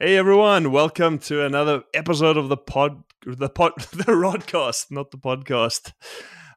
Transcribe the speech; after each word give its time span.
Hey 0.00 0.16
everyone, 0.16 0.70
welcome 0.70 1.18
to 1.18 1.44
another 1.44 1.82
episode 1.92 2.36
of 2.36 2.48
the 2.48 2.56
pod, 2.56 3.02
the 3.26 3.48
pod, 3.48 3.72
the 3.80 4.04
Rodcast, 4.04 4.92
not 4.92 5.10
the 5.10 5.18
podcast. 5.18 5.92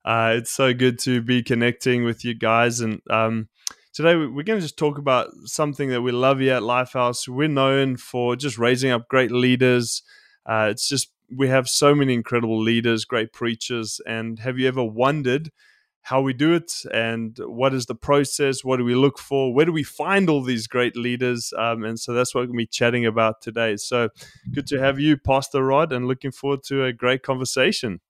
Uh, 0.06 0.36
it's 0.38 0.52
so 0.52 0.76
good 0.76 1.00
to 1.00 1.24
be 1.24 1.42
connecting 1.42 2.04
with 2.04 2.24
you 2.24 2.36
guys, 2.36 2.82
and 2.82 3.02
um, 3.10 3.50
today 3.94 4.16
we're 4.16 4.44
going 4.44 4.60
to 4.60 4.62
just 4.62 4.78
talk 4.78 5.00
about 5.00 5.30
something 5.46 5.90
that 5.90 6.04
we 6.04 6.12
love 6.12 6.38
here 6.38 6.54
at 6.54 6.62
Lifehouse. 6.62 7.28
We're 7.28 7.48
known 7.48 7.98
for 7.98 8.36
just 8.36 8.60
raising 8.60 8.92
up 8.92 9.08
great 9.08 9.32
leaders. 9.32 10.04
Uh, 10.46 10.68
it's 10.70 10.88
just 10.88 11.12
we 11.36 11.48
have 11.48 11.68
so 11.68 11.96
many 11.96 12.14
incredible 12.14 12.62
leaders, 12.62 13.06
great 13.06 13.34
preachers, 13.34 14.00
and 14.06 14.38
have 14.38 14.60
you 14.60 14.68
ever 14.68 14.84
wondered? 14.84 15.50
How 16.04 16.22
we 16.22 16.34
do 16.34 16.54
it 16.54 16.72
and 16.92 17.38
what 17.46 17.74
is 17.74 17.86
the 17.86 17.96
process 17.96 18.64
what 18.64 18.78
do 18.78 18.84
we 18.84 18.96
look 18.96 19.20
for 19.20 19.54
where 19.54 19.66
do 19.66 19.72
we 19.72 19.84
find 19.84 20.30
all 20.30 20.42
these 20.42 20.68
great 20.68 20.96
leaders 20.96 21.54
um, 21.58 21.84
and 21.84 22.00
so 22.00 22.14
that's 22.14 22.34
what 22.34 22.42
we're 22.42 22.48
going 22.48 22.58
to 22.58 22.64
be 22.64 22.68
chatting 22.68 23.06
about 23.06 23.42
today. 23.42 23.78
So 23.78 24.10
good 24.52 24.68
to 24.68 24.80
have 24.80 25.00
you 25.00 25.18
pastor 25.18 25.64
rod 25.64 25.94
and 25.94 26.08
looking 26.08 26.32
forward 26.32 26.64
to 26.66 26.86
a 26.86 26.94
great 26.94 27.24
conversation. 27.24 28.02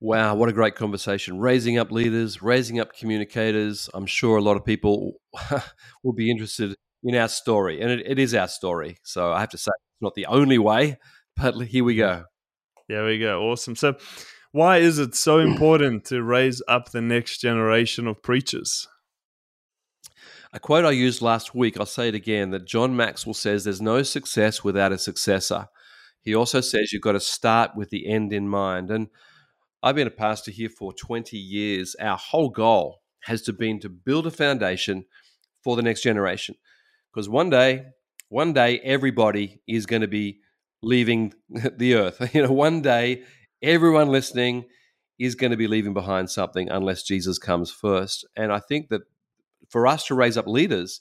Wow 0.00 0.34
what 0.34 0.48
a 0.48 0.52
great 0.52 0.74
conversation. 0.74 1.38
Raising 1.38 1.78
up 1.78 1.92
leaders 1.92 2.42
raising 2.42 2.80
up 2.80 2.96
communicators 2.96 3.88
i'm 3.94 4.06
sure 4.06 4.36
a 4.36 4.42
lot 4.42 4.56
of 4.56 4.64
people 4.64 5.14
will 6.02 6.12
be 6.12 6.30
interested 6.30 6.74
in 7.02 7.14
our 7.14 7.28
story 7.28 7.80
and 7.80 7.90
it, 7.90 8.02
it 8.06 8.18
is 8.18 8.34
our 8.34 8.48
story. 8.48 8.98
So 9.02 9.32
i 9.32 9.40
have 9.40 9.50
to 9.50 9.58
say 9.58 9.70
it's 9.70 10.02
not 10.02 10.14
the 10.14 10.26
only 10.26 10.58
way 10.58 10.98
but 11.36 11.54
here 11.60 11.84
we 11.84 11.96
go. 11.96 12.24
There 12.88 13.04
we 13.04 13.18
go. 13.18 13.42
Awesome. 13.42 13.76
So 13.76 13.94
why 14.52 14.78
is 14.78 14.98
it 14.98 15.14
so 15.14 15.38
important 15.50 16.04
to 16.06 16.22
raise 16.22 16.62
up 16.68 16.90
the 16.90 17.00
next 17.00 17.38
generation 17.38 18.06
of 18.06 18.22
preachers? 18.22 18.88
A 20.52 20.58
quote 20.58 20.84
I 20.84 20.90
used 20.90 21.22
last 21.22 21.54
week, 21.54 21.78
I'll 21.78 21.86
say 21.86 22.08
it 22.08 22.14
again, 22.14 22.50
that 22.50 22.66
John 22.66 22.96
Maxwell 22.96 23.34
says 23.34 23.62
there's 23.62 23.80
no 23.80 24.02
success 24.02 24.64
without 24.64 24.90
a 24.90 24.98
successor. 24.98 25.68
He 26.22 26.34
also 26.34 26.60
says 26.60 26.92
you've 26.92 27.02
got 27.02 27.12
to 27.12 27.20
start 27.20 27.76
with 27.76 27.90
the 27.90 28.06
end 28.08 28.32
in 28.32 28.48
mind. 28.48 28.90
And 28.90 29.08
I've 29.82 29.94
been 29.94 30.08
a 30.08 30.10
pastor 30.10 30.50
here 30.50 30.68
for 30.68 30.92
20 30.92 31.36
years. 31.36 31.94
Our 32.00 32.16
whole 32.16 32.50
goal 32.50 33.00
has 33.20 33.42
to 33.42 33.52
been 33.52 33.78
to 33.80 33.88
build 33.88 34.26
a 34.26 34.30
foundation 34.30 35.04
for 35.62 35.76
the 35.76 35.82
next 35.82 36.02
generation. 36.02 36.56
Because 37.12 37.28
one 37.28 37.48
day, 37.48 37.86
one 38.28 38.52
day 38.52 38.80
everybody 38.80 39.62
is 39.68 39.86
going 39.86 40.02
to 40.02 40.08
be 40.08 40.40
leaving 40.82 41.32
the 41.76 41.94
earth. 41.94 42.30
You 42.34 42.42
know, 42.42 42.52
one 42.52 42.82
day 42.82 43.22
everyone 43.62 44.08
listening 44.08 44.64
is 45.18 45.34
going 45.34 45.50
to 45.50 45.56
be 45.56 45.66
leaving 45.66 45.92
behind 45.92 46.30
something 46.30 46.70
unless 46.70 47.02
Jesus 47.02 47.38
comes 47.38 47.70
first. 47.70 48.26
And 48.36 48.52
I 48.52 48.58
think 48.58 48.88
that 48.88 49.02
for 49.68 49.86
us 49.86 50.06
to 50.06 50.14
raise 50.14 50.36
up 50.36 50.46
leaders 50.46 51.00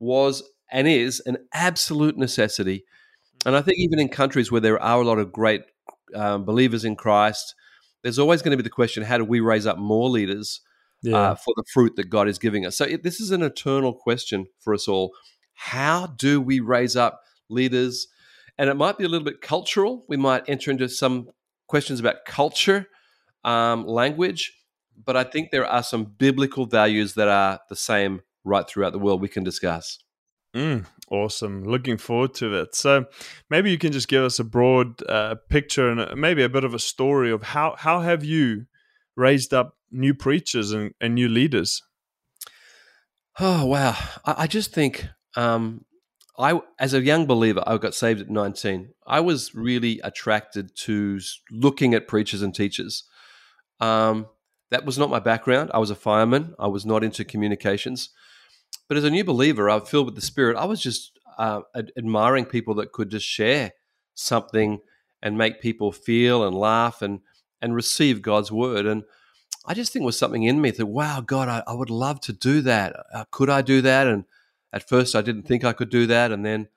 was 0.00 0.42
and 0.72 0.88
is 0.88 1.20
an 1.26 1.36
absolute 1.54 2.16
necessity. 2.16 2.84
And 3.46 3.56
I 3.56 3.62
think 3.62 3.78
even 3.78 3.98
in 3.98 4.08
countries 4.08 4.50
where 4.50 4.60
there 4.60 4.80
are 4.80 5.00
a 5.00 5.04
lot 5.04 5.18
of 5.18 5.32
great 5.32 5.62
um, 6.14 6.44
believers 6.44 6.84
in 6.84 6.96
Christ, 6.96 7.54
there's 8.02 8.18
always 8.18 8.42
going 8.42 8.52
to 8.52 8.56
be 8.56 8.62
the 8.62 8.70
question 8.70 9.02
how 9.02 9.18
do 9.18 9.24
we 9.24 9.40
raise 9.40 9.66
up 9.66 9.78
more 9.78 10.08
leaders 10.08 10.60
uh, 11.06 11.10
yeah. 11.10 11.16
uh, 11.16 11.34
for 11.34 11.54
the 11.56 11.64
fruit 11.72 11.96
that 11.96 12.10
God 12.10 12.28
is 12.28 12.38
giving 12.38 12.66
us? 12.66 12.76
So 12.76 12.84
it, 12.84 13.02
this 13.02 13.20
is 13.20 13.30
an 13.30 13.42
eternal 13.42 13.94
question 13.94 14.46
for 14.58 14.74
us 14.74 14.88
all. 14.88 15.12
How 15.54 16.06
do 16.06 16.40
we 16.40 16.60
raise 16.60 16.96
up 16.96 17.20
leaders? 17.48 18.08
And 18.58 18.68
it 18.68 18.74
might 18.74 18.98
be 18.98 19.04
a 19.04 19.08
little 19.08 19.24
bit 19.24 19.40
cultural. 19.40 20.04
We 20.08 20.16
might 20.16 20.48
enter 20.48 20.70
into 20.70 20.88
some 20.88 21.28
questions 21.70 22.00
about 22.00 22.24
culture, 22.26 22.88
um, 23.44 23.86
language, 23.86 24.52
but 25.04 25.16
I 25.16 25.22
think 25.22 25.50
there 25.50 25.64
are 25.64 25.84
some 25.84 26.04
biblical 26.04 26.66
values 26.66 27.14
that 27.14 27.28
are 27.28 27.60
the 27.68 27.76
same 27.76 28.22
right 28.44 28.68
throughout 28.68 28.92
the 28.92 28.98
world 28.98 29.20
we 29.20 29.28
can 29.28 29.44
discuss. 29.44 29.98
Mm, 30.54 30.84
awesome. 31.08 31.62
Looking 31.62 31.96
forward 31.96 32.34
to 32.34 32.52
it. 32.60 32.74
So, 32.74 33.06
maybe 33.48 33.70
you 33.70 33.78
can 33.78 33.92
just 33.92 34.08
give 34.08 34.24
us 34.24 34.40
a 34.40 34.44
broad 34.44 35.00
uh, 35.08 35.36
picture 35.48 35.88
and 35.88 36.20
maybe 36.20 36.42
a 36.42 36.48
bit 36.48 36.64
of 36.64 36.74
a 36.74 36.78
story 36.80 37.30
of 37.30 37.44
how, 37.44 37.76
how 37.78 38.00
have 38.00 38.24
you 38.24 38.66
raised 39.16 39.54
up 39.54 39.76
new 39.92 40.12
preachers 40.12 40.72
and, 40.72 40.92
and 41.00 41.14
new 41.14 41.28
leaders? 41.28 41.82
Oh, 43.38 43.64
wow. 43.64 43.96
I, 44.24 44.34
I 44.38 44.46
just 44.48 44.74
think 44.74 45.06
um, 45.36 45.84
I, 46.38 46.60
as 46.78 46.94
a 46.94 47.02
young 47.02 47.26
believer, 47.26 47.62
I 47.66 47.76
got 47.78 47.94
saved 47.94 48.20
at 48.20 48.30
19. 48.30 48.90
I 49.06 49.20
was 49.20 49.54
really 49.54 50.00
attracted 50.02 50.74
to 50.76 51.20
looking 51.50 51.94
at 51.94 52.08
preachers 52.08 52.42
and 52.42 52.54
teachers. 52.54 53.04
Um, 53.80 54.26
that 54.70 54.86
was 54.86 54.98
not 54.98 55.10
my 55.10 55.18
background. 55.18 55.70
I 55.74 55.78
was 55.78 55.90
a 55.90 55.94
fireman. 55.96 56.54
I 56.58 56.68
was 56.68 56.86
not 56.86 57.04
into 57.04 57.24
communications. 57.24 58.10
But 58.88 58.96
as 58.96 59.04
a 59.04 59.10
new 59.10 59.24
believer, 59.24 59.68
I 59.68 59.76
was 59.76 59.88
filled 59.88 60.06
with 60.06 60.14
the 60.14 60.20
Spirit. 60.20 60.56
I 60.56 60.64
was 60.64 60.80
just 60.80 61.18
uh, 61.38 61.62
ad- 61.74 61.92
admiring 61.96 62.44
people 62.44 62.74
that 62.74 62.92
could 62.92 63.10
just 63.10 63.26
share 63.26 63.72
something 64.14 64.80
and 65.22 65.36
make 65.36 65.60
people 65.60 65.92
feel 65.92 66.46
and 66.46 66.56
laugh 66.56 67.02
and 67.02 67.20
and 67.62 67.74
receive 67.74 68.22
God's 68.22 68.50
word. 68.50 68.86
And 68.86 69.04
I 69.66 69.74
just 69.74 69.92
think 69.92 70.04
was 70.04 70.18
something 70.18 70.44
in 70.44 70.60
me 70.60 70.70
that, 70.70 70.86
wow, 70.86 71.20
God, 71.20 71.48
I, 71.48 71.62
I 71.66 71.74
would 71.74 71.90
love 71.90 72.20
to 72.22 72.32
do 72.32 72.62
that. 72.62 72.96
Uh, 73.12 73.24
could 73.30 73.50
I 73.50 73.62
do 73.62 73.82
that? 73.82 74.06
And 74.06 74.24
at 74.72 74.88
first 74.88 75.14
I 75.14 75.22
didn't 75.22 75.44
think 75.44 75.64
I 75.64 75.72
could 75.72 75.90
do 75.90 76.06
that, 76.06 76.32
and 76.32 76.44
then 76.44 76.68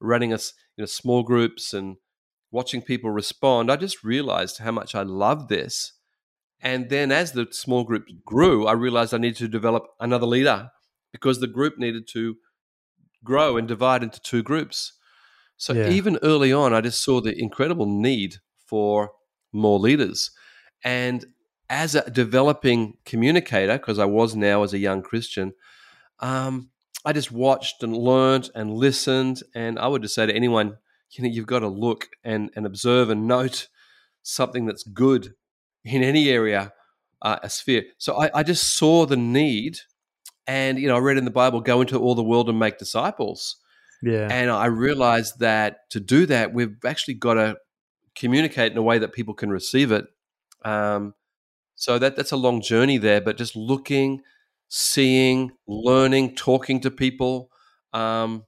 running 0.00 0.32
us 0.32 0.54
you 0.76 0.82
know 0.82 0.86
small 0.86 1.22
groups 1.22 1.74
and 1.74 1.96
watching 2.50 2.82
people 2.82 3.10
respond, 3.10 3.70
I 3.70 3.76
just 3.76 4.02
realized 4.02 4.58
how 4.58 4.72
much 4.72 4.94
I 4.94 5.02
loved 5.02 5.48
this. 5.48 5.92
And 6.60 6.90
then 6.90 7.10
as 7.10 7.32
the 7.32 7.46
small 7.50 7.84
group 7.84 8.08
grew, 8.24 8.66
I 8.66 8.72
realized 8.72 9.14
I 9.14 9.18
needed 9.18 9.38
to 9.38 9.48
develop 9.48 9.86
another 9.98 10.26
leader 10.26 10.70
because 11.12 11.40
the 11.40 11.46
group 11.46 11.78
needed 11.78 12.06
to 12.08 12.36
grow 13.24 13.56
and 13.56 13.66
divide 13.66 14.02
into 14.02 14.20
two 14.20 14.42
groups. 14.42 14.94
So 15.56 15.72
yeah. 15.72 15.90
even 15.90 16.18
early 16.22 16.52
on, 16.52 16.74
I 16.74 16.80
just 16.80 17.02
saw 17.02 17.20
the 17.20 17.38
incredible 17.38 17.86
need 17.86 18.36
for 18.66 19.12
more 19.52 19.78
leaders. 19.78 20.30
And 20.84 21.24
as 21.68 21.94
a 21.94 22.10
developing 22.10 22.94
communicator, 23.04 23.78
because 23.78 23.98
I 23.98 24.06
was 24.06 24.34
now 24.34 24.62
as 24.62 24.72
a 24.72 24.78
young 24.78 25.02
Christian, 25.02 25.52
um, 26.20 26.70
I 27.04 27.12
just 27.12 27.32
watched 27.32 27.82
and 27.82 27.96
learned 27.96 28.50
and 28.54 28.72
listened. 28.72 29.42
And 29.54 29.78
I 29.78 29.88
would 29.88 30.02
just 30.02 30.14
say 30.14 30.26
to 30.26 30.34
anyone, 30.34 30.76
you 31.12 31.24
know, 31.24 31.30
you've 31.30 31.46
got 31.46 31.60
to 31.60 31.68
look 31.68 32.08
and, 32.22 32.50
and 32.54 32.66
observe 32.66 33.10
and 33.10 33.26
note 33.26 33.68
something 34.22 34.66
that's 34.66 34.82
good 34.82 35.34
in 35.84 36.02
any 36.02 36.28
area, 36.28 36.72
uh, 37.22 37.38
a 37.42 37.50
sphere. 37.50 37.84
So 37.98 38.20
I, 38.20 38.30
I 38.34 38.42
just 38.42 38.74
saw 38.74 39.06
the 39.06 39.16
need. 39.16 39.78
And, 40.46 40.78
you 40.78 40.88
know, 40.88 40.96
I 40.96 41.00
read 41.00 41.16
in 41.16 41.24
the 41.24 41.30
Bible, 41.30 41.60
go 41.60 41.80
into 41.80 41.98
all 41.98 42.14
the 42.14 42.24
world 42.24 42.48
and 42.48 42.58
make 42.58 42.78
disciples. 42.78 43.56
Yeah. 44.02 44.28
And 44.30 44.50
I 44.50 44.66
realized 44.66 45.38
that 45.40 45.88
to 45.90 46.00
do 46.00 46.26
that, 46.26 46.52
we've 46.52 46.76
actually 46.84 47.14
got 47.14 47.34
to 47.34 47.56
communicate 48.14 48.72
in 48.72 48.78
a 48.78 48.82
way 48.82 48.98
that 48.98 49.12
people 49.12 49.34
can 49.34 49.50
receive 49.50 49.92
it. 49.92 50.06
Um, 50.64 51.14
so 51.76 51.98
that 51.98 52.16
that's 52.16 52.32
a 52.32 52.36
long 52.36 52.60
journey 52.62 52.98
there, 52.98 53.20
but 53.20 53.36
just 53.36 53.56
looking, 53.56 54.22
seeing, 54.70 55.50
learning, 55.66 56.36
talking 56.36 56.80
to 56.80 56.90
people, 56.90 57.50
um, 57.92 58.44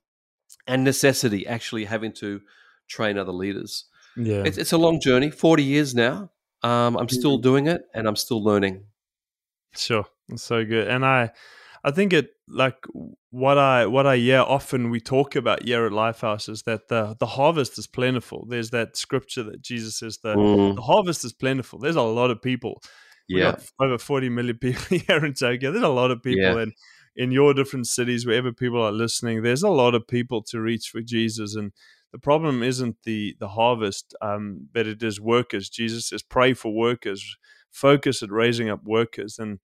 and 0.66 0.84
necessity 0.84 1.46
actually 1.46 1.84
having 1.84 2.12
to 2.12 2.40
train 2.88 3.18
other 3.18 3.32
leaders. 3.32 3.84
Yeah, 4.16 4.44
it's, 4.46 4.56
it's 4.56 4.72
a 4.72 4.78
long 4.78 5.00
journey. 5.00 5.30
Forty 5.30 5.64
years 5.64 5.94
now. 5.94 6.30
Um, 6.62 6.96
I'm 6.96 7.08
still 7.08 7.36
mm-hmm. 7.36 7.42
doing 7.42 7.66
it, 7.66 7.82
and 7.92 8.06
I'm 8.06 8.16
still 8.16 8.42
learning. 8.42 8.84
Sure, 9.74 10.06
that's 10.28 10.42
so 10.42 10.64
good. 10.64 10.86
And 10.86 11.04
I, 11.04 11.32
I 11.82 11.90
think 11.90 12.12
it 12.12 12.30
like 12.46 12.76
what 13.30 13.58
I 13.58 13.86
what 13.86 14.06
I 14.06 14.14
yeah 14.14 14.42
often 14.42 14.90
we 14.90 15.00
talk 15.00 15.34
about 15.34 15.64
here 15.64 15.86
at 15.86 15.92
Lifehouse 15.92 16.48
is 16.48 16.62
that 16.62 16.88
the 16.88 17.16
the 17.18 17.26
harvest 17.26 17.78
is 17.78 17.86
plentiful. 17.88 18.46
There's 18.48 18.70
that 18.70 18.96
scripture 18.96 19.42
that 19.44 19.62
Jesus 19.62 19.98
says 19.98 20.18
that 20.22 20.36
mm. 20.36 20.76
the 20.76 20.82
harvest 20.82 21.24
is 21.24 21.32
plentiful. 21.32 21.80
There's 21.80 21.96
a 21.96 22.02
lot 22.02 22.30
of 22.30 22.40
people 22.40 22.82
yeah, 23.28 23.56
over 23.80 23.98
40 23.98 24.28
million 24.28 24.58
people 24.58 24.82
here 25.06 25.24
in 25.24 25.34
Tokyo. 25.34 25.72
There's 25.72 25.84
a 25.84 25.88
lot 25.88 26.10
of 26.10 26.22
people 26.22 26.42
yeah. 26.42 26.62
in 26.62 26.72
in 27.14 27.30
your 27.30 27.52
different 27.52 27.86
cities, 27.86 28.24
wherever 28.24 28.52
people 28.52 28.80
are 28.80 28.92
listening. 28.92 29.42
There's 29.42 29.62
a 29.62 29.68
lot 29.68 29.94
of 29.94 30.08
people 30.08 30.42
to 30.44 30.60
reach 30.60 30.88
for 30.88 31.02
Jesus, 31.02 31.54
and 31.54 31.72
the 32.12 32.18
problem 32.18 32.62
isn't 32.62 32.96
the 33.04 33.36
the 33.38 33.48
harvest, 33.48 34.14
um, 34.22 34.68
but 34.72 34.86
it 34.86 35.02
is 35.02 35.20
workers. 35.20 35.68
Jesus 35.68 36.08
says, 36.08 36.22
"Pray 36.22 36.54
for 36.54 36.72
workers." 36.72 37.36
Focus 37.70 38.22
at 38.22 38.30
raising 38.30 38.68
up 38.68 38.84
workers, 38.84 39.38
and 39.38 39.58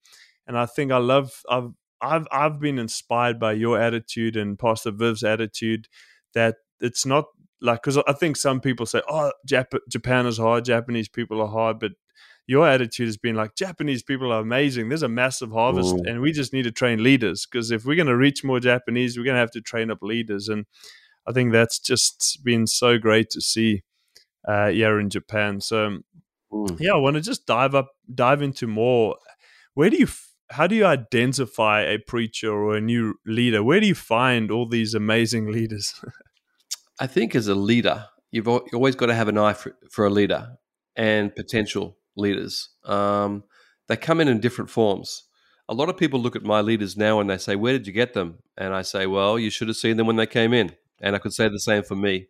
and 0.47 0.57
I 0.57 0.65
think 0.65 0.91
I 0.91 0.97
love 0.97 1.43
I've 1.49 1.71
I've 2.01 2.27
I've 2.31 2.59
been 2.59 2.79
inspired 2.79 3.39
by 3.39 3.53
your 3.53 3.79
attitude 3.79 4.35
and 4.35 4.57
Pastor 4.57 4.91
Viv's 4.91 5.23
attitude 5.23 5.87
that 6.33 6.55
it's 6.79 7.05
not 7.05 7.25
like 7.61 7.83
because 7.83 7.97
I 8.07 8.13
think 8.13 8.35
some 8.35 8.61
people 8.61 8.85
say, 8.85 9.01
"Oh, 9.07 9.31
Jap- 9.47 9.79
Japan 9.89 10.25
is 10.25 10.37
hard, 10.37 10.65
Japanese 10.65 11.09
people 11.09 11.41
are 11.41 11.47
hard," 11.47 11.79
but 11.79 11.91
your 12.49 12.67
attitude 12.67 13.05
has 13.05 13.15
been 13.15 13.35
like 13.35 13.53
Japanese 13.53 14.01
people 14.01 14.33
are 14.33 14.41
amazing. 14.41 14.89
There's 14.89 15.03
a 15.03 15.07
massive 15.07 15.51
harvest, 15.51 15.93
mm. 15.93 16.09
and 16.09 16.19
we 16.19 16.31
just 16.31 16.51
need 16.51 16.63
to 16.63 16.71
train 16.71 17.03
leaders 17.03 17.45
because 17.45 17.69
if 17.69 17.85
we're 17.85 17.95
going 17.95 18.07
to 18.07 18.17
reach 18.17 18.43
more 18.43 18.59
Japanese, 18.59 19.15
we're 19.15 19.23
going 19.23 19.35
to 19.35 19.39
have 19.39 19.51
to 19.51 19.61
train 19.61 19.91
up 19.91 19.99
leaders. 20.01 20.49
And 20.49 20.65
I 21.27 21.31
think 21.31 21.51
that's 21.51 21.77
just 21.77 22.39
been 22.43 22.65
so 22.65 22.97
great 22.97 23.29
to 23.29 23.39
see 23.41 23.83
uh, 24.47 24.69
here 24.69 24.99
in 24.99 25.11
Japan. 25.11 25.61
So 25.61 25.99
mm. 26.51 26.79
yeah, 26.79 26.93
I 26.93 26.97
want 26.97 27.17
to 27.17 27.21
just 27.21 27.45
dive 27.45 27.75
up, 27.75 27.91
dive 28.11 28.41
into 28.41 28.65
more. 28.65 29.17
Where 29.75 29.91
do 29.91 29.97
you? 29.97 30.07
How 30.49 30.65
do 30.65 30.73
you 30.73 30.87
identify 30.87 31.81
a 31.81 31.99
preacher 31.99 32.51
or 32.51 32.75
a 32.75 32.81
new 32.81 33.13
leader? 33.27 33.61
Where 33.61 33.79
do 33.79 33.85
you 33.85 33.93
find 33.93 34.49
all 34.49 34.67
these 34.67 34.95
amazing 34.95 35.51
leaders? 35.51 35.93
I 36.99 37.05
think 37.05 37.35
as 37.35 37.47
a 37.47 37.53
leader, 37.53 38.05
you've 38.31 38.47
always 38.47 38.95
got 38.95 39.05
to 39.05 39.13
have 39.13 39.27
an 39.27 39.37
eye 39.37 39.53
for, 39.53 39.77
for 39.91 40.07
a 40.07 40.09
leader 40.09 40.57
and 40.95 41.35
potential 41.35 41.98
leaders. 42.19 42.69
Um, 42.85 43.43
they 43.87 43.97
come 43.97 44.21
in 44.21 44.27
in 44.27 44.39
different 44.39 44.69
forms. 44.69 45.23
A 45.67 45.73
lot 45.73 45.89
of 45.89 45.97
people 45.97 46.19
look 46.19 46.35
at 46.35 46.43
my 46.43 46.61
leaders 46.61 46.97
now 46.97 47.19
and 47.19 47.29
they 47.29 47.37
say, 47.37 47.55
"Where 47.55 47.73
did 47.73 47.87
you 47.87 47.93
get 47.93 48.13
them?" 48.13 48.39
And 48.57 48.73
I 48.73 48.81
say, 48.81 49.07
"Well, 49.07 49.39
you 49.39 49.49
should 49.49 49.67
have 49.67 49.77
seen 49.77 49.97
them 49.97 50.07
when 50.07 50.15
they 50.15 50.27
came 50.27 50.53
in." 50.53 50.75
And 51.01 51.15
I 51.15 51.19
could 51.19 51.33
say 51.33 51.47
the 51.47 51.59
same 51.59 51.83
for 51.83 51.95
me. 51.95 52.27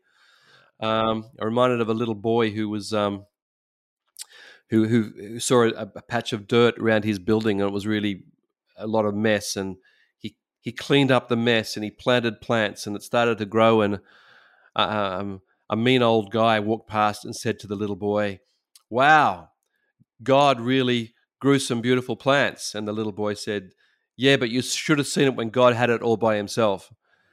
Um, 0.80 1.26
I'm 1.40 1.48
reminded 1.48 1.82
of 1.82 1.90
a 1.90 1.94
little 1.94 2.16
boy 2.16 2.52
who 2.52 2.70
was 2.70 2.94
um, 2.94 3.26
who, 4.70 4.88
who 4.88 5.40
saw 5.40 5.64
a, 5.64 5.92
a 5.96 6.02
patch 6.02 6.32
of 6.32 6.48
dirt 6.48 6.78
around 6.78 7.04
his 7.04 7.20
building 7.20 7.60
and 7.60 7.70
it 7.70 7.74
was 7.74 7.88
really 7.88 8.24
a 8.78 8.88
lot 8.88 9.06
of 9.06 9.16
mess 9.16 9.56
and 9.56 9.78
he 10.18 10.38
he 10.62 10.72
cleaned 10.72 11.12
up 11.12 11.28
the 11.28 11.36
mess 11.36 11.76
and 11.76 11.84
he 11.84 11.92
planted 11.92 12.40
plants 12.40 12.86
and 12.86 12.96
it 12.96 13.04
started 13.04 13.38
to 13.40 13.46
grow 13.46 13.82
and 13.82 14.00
uh, 14.76 15.18
um, 15.20 15.42
a 15.70 15.76
mean 15.76 16.02
old 16.02 16.32
guy 16.32 16.60
walked 16.60 16.90
past 16.90 17.26
and 17.26 17.36
said 17.36 17.60
to 17.60 17.68
the 17.68 17.76
little 17.76 17.96
boy, 17.96 18.40
"Wow, 18.90 19.50
God 20.24 20.60
really 20.60 21.14
grew 21.40 21.60
some 21.60 21.82
beautiful 21.82 22.16
plants." 22.16 22.76
And 22.76 22.88
the 22.88 22.94
little 22.94 23.12
boy 23.12 23.34
said, 23.34 23.72
"Yeah, 24.16 24.38
but 24.38 24.50
you 24.50 24.62
should 24.62 24.98
have 24.98 25.08
seen 25.08 25.26
it 25.26 25.36
when 25.36 25.50
God 25.50 25.76
had 25.76 25.90
it 25.90 26.02
all 26.02 26.18
by 26.18 26.36
himself." 26.36 26.92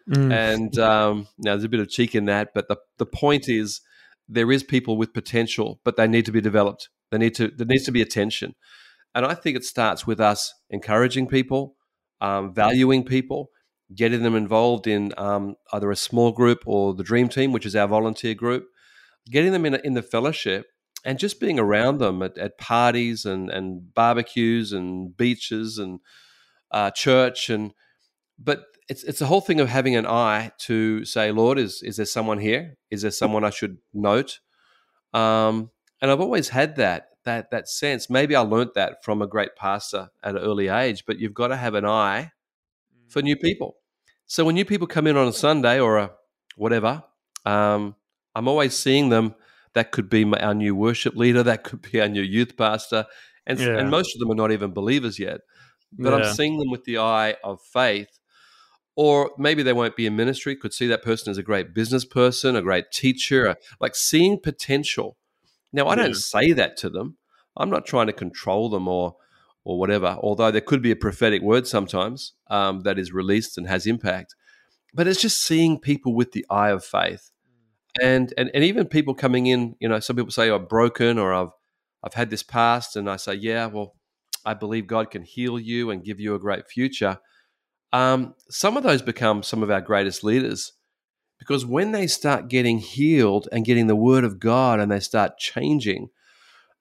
Mm. 0.09 0.33
And 0.33 0.79
um, 0.79 1.29
now 1.39 1.53
there's 1.53 1.65
a 1.65 1.69
bit 1.69 1.81
of 1.81 1.89
cheek 1.89 2.15
in 2.15 2.27
that, 2.27 2.55
but 2.55 2.69
the 2.69 2.77
the 2.99 3.07
point 3.07 3.49
is 3.49 3.81
there 4.29 4.53
is 4.53 4.63
people 4.63 4.97
with 4.97 5.13
potential, 5.13 5.81
but 5.85 5.97
they 5.97 6.07
need 6.07 6.25
to 6.27 6.33
be 6.33 6.41
developed. 6.41 6.89
They 7.11 7.19
need 7.19 7.35
to 7.37 7.49
there 7.49 7.67
needs 7.67 7.85
to 7.85 7.93
be 7.93 8.03
attention, 8.03 8.55
and 9.15 9.27
I 9.27 9.35
think 9.35 9.57
it 9.57 9.65
starts 9.65 10.07
with 10.07 10.21
us 10.21 10.55
encouraging 10.71 11.27
people, 11.27 11.77
um, 12.21 12.55
valuing 12.55 13.05
people, 13.05 13.51
getting 13.95 14.23
them 14.23 14.37
involved 14.37 14.87
in 14.87 15.13
um, 15.17 15.57
either 15.73 15.91
a 15.91 15.97
small 15.97 16.31
group 16.31 16.63
or 16.67 16.95
the 16.95 17.05
Dream 17.05 17.29
Team, 17.29 17.51
which 17.51 17.67
is 17.67 17.75
our 17.75 17.89
volunteer 17.89 18.35
group, 18.35 18.67
getting 19.29 19.51
them 19.51 19.67
in 19.67 19.75
in 19.75 19.95
the 19.95 20.03
fellowship, 20.03 20.67
and 21.07 21.19
just 21.21 21.39
being 21.41 21.59
around 21.59 21.99
them 21.99 22.21
at, 22.21 22.37
at 22.37 22.59
parties 22.59 23.25
and 23.25 23.49
and 23.49 23.95
barbecues 23.95 24.73
and 24.73 25.17
beaches 25.17 25.79
and 25.79 26.01
uh, 26.73 26.91
church 26.91 27.49
and 27.49 27.73
but 28.39 28.67
it's 28.89 29.03
it's 29.05 29.21
a 29.21 29.27
whole 29.27 29.41
thing 29.41 29.61
of 29.61 29.69
having 29.69 29.97
an 29.97 30.07
eye 30.07 30.53
to 30.59 31.05
say, 31.05 31.33
Lord, 31.33 31.59
is 31.59 31.83
is 31.83 31.97
there 31.97 32.07
someone 32.07 32.39
here? 32.39 32.77
Is 32.91 33.03
there 33.03 33.11
someone 33.11 33.45
I 33.45 33.51
should 33.51 33.79
note? 33.95 34.41
Um, 35.13 35.71
and 36.01 36.11
I've 36.11 36.21
always 36.21 36.51
had 36.51 36.77
that 36.77 37.09
that 37.25 37.51
that 37.51 37.69
sense. 37.69 38.09
Maybe 38.09 38.37
I 38.37 38.41
learnt 38.41 38.75
that 38.75 39.03
from 39.05 39.23
a 39.23 39.27
great 39.27 39.57
pastor 39.57 40.11
at 40.23 40.37
an 40.37 40.43
early 40.43 40.69
age. 40.69 41.05
But 41.07 41.19
you've 41.19 41.35
got 41.35 41.49
to 41.49 41.57
have 41.57 41.75
an 41.75 41.85
eye 41.85 42.33
for 43.09 43.23
new 43.23 43.37
people. 43.37 43.77
So 44.27 44.45
when 44.45 44.55
new 44.55 44.65
people 44.65 44.87
come 44.87 45.07
in 45.07 45.17
on 45.17 45.29
a 45.29 45.33
Sunday 45.33 45.81
or 45.81 45.99
a 45.99 46.11
whatever, 46.57 47.03
um, 47.45 47.97
I'm 48.35 48.49
always 48.49 48.77
seeing 48.77 49.09
them. 49.09 49.35
That 49.77 49.93
could 49.93 50.09
be 50.09 50.25
my, 50.25 50.39
our 50.39 50.55
new 50.55 50.75
worship 50.75 51.15
leader. 51.15 51.43
That 51.43 51.63
could 51.63 51.83
be 51.83 52.01
our 52.01 52.09
new 52.09 52.23
youth 52.23 52.57
pastor, 52.57 53.05
and 53.47 53.61
Yeah. 53.61 53.79
and 53.79 53.91
most 53.91 54.15
of 54.15 54.21
them 54.21 54.31
are 54.31 54.43
not 54.43 54.51
even 54.51 54.73
believers 54.73 55.19
yet. 55.19 55.43
But 55.93 56.11
Yeah. 56.11 56.17
I'm 56.17 56.35
seeing 56.35 56.59
them 56.59 56.71
with 56.71 56.85
the 56.85 56.99
eye 56.99 57.37
of 57.45 57.61
faith 57.63 58.09
or 58.97 59.33
maybe 59.39 59.63
they 59.63 59.75
won't 59.75 59.95
be 59.95 60.07
in 60.07 60.17
ministry 60.17 60.57
could 60.57 60.73
see 60.73 60.87
that 60.87 61.03
person 61.03 61.31
as 61.31 61.39
a 61.39 61.43
great 61.43 61.75
business 61.75 62.05
person 62.05 62.57
a 62.57 62.63
great 62.63 62.91
teacher 62.91 63.55
like 63.79 63.95
seeing 63.95 64.41
potential 64.41 65.17
now 65.73 65.87
i 65.87 65.95
don't 65.95 66.17
say 66.17 66.53
that 66.53 66.77
to 66.77 66.89
them 66.89 67.17
i'm 67.57 67.71
not 67.71 67.87
trying 67.87 68.07
to 68.07 68.13
control 68.13 68.69
them 68.69 68.89
or 68.89 69.15
or 69.65 69.79
whatever 69.79 70.17
although 70.23 70.51
there 70.51 70.61
could 70.61 70.83
be 70.83 70.91
a 70.91 70.97
prophetic 70.97 71.43
word 71.43 71.67
sometimes 71.67 72.33
um, 72.49 72.81
that 72.81 72.99
is 72.99 73.13
released 73.13 73.59
and 73.59 73.69
has 73.69 73.87
impact 73.87 74.35
but 74.95 75.07
it's 75.07 75.21
just 75.21 75.43
seeing 75.43 75.79
people 75.79 76.15
with 76.15 76.33
the 76.33 76.47
eye 76.49 76.71
of 76.71 76.85
faith 76.85 77.31
and 78.03 78.33
and, 78.37 78.51
and 78.55 78.65
even 78.65 78.87
people 78.87 79.15
coming 79.15 79.47
in 79.47 79.75
you 79.81 79.89
know 79.89 80.01
some 80.01 80.17
people 80.17 80.31
say 80.31 80.51
i'm 80.51 80.67
broken 80.67 81.19
or 81.19 81.33
i've 81.33 81.51
i've 82.03 82.15
had 82.15 82.31
this 82.31 82.43
past 82.43 82.97
and 82.97 83.09
i 83.11 83.17
say 83.17 83.35
yeah 83.35 83.67
well 83.67 83.95
i 84.45 84.55
believe 84.55 84.87
god 84.87 85.11
can 85.11 85.23
heal 85.23 85.59
you 85.59 85.91
and 85.91 86.05
give 86.05 86.21
you 86.21 86.35
a 86.35 86.39
great 86.39 86.67
future 86.69 87.19
um, 87.93 88.35
some 88.51 88.77
of 88.77 88.83
those 88.83 89.01
become 89.01 89.43
some 89.43 89.63
of 89.63 89.71
our 89.71 89.81
greatest 89.81 90.23
leaders 90.23 90.73
because 91.39 91.65
when 91.65 91.93
they 91.93 92.07
start 92.07 92.49
getting 92.49 92.79
healed 92.79 93.49
and 93.53 93.65
getting 93.65 93.87
the 93.87 93.97
word 93.97 94.25
of 94.25 94.41
God 94.41 94.81
and 94.81 94.91
they 94.91 95.01
start 95.01 95.39
changing, 95.39 96.09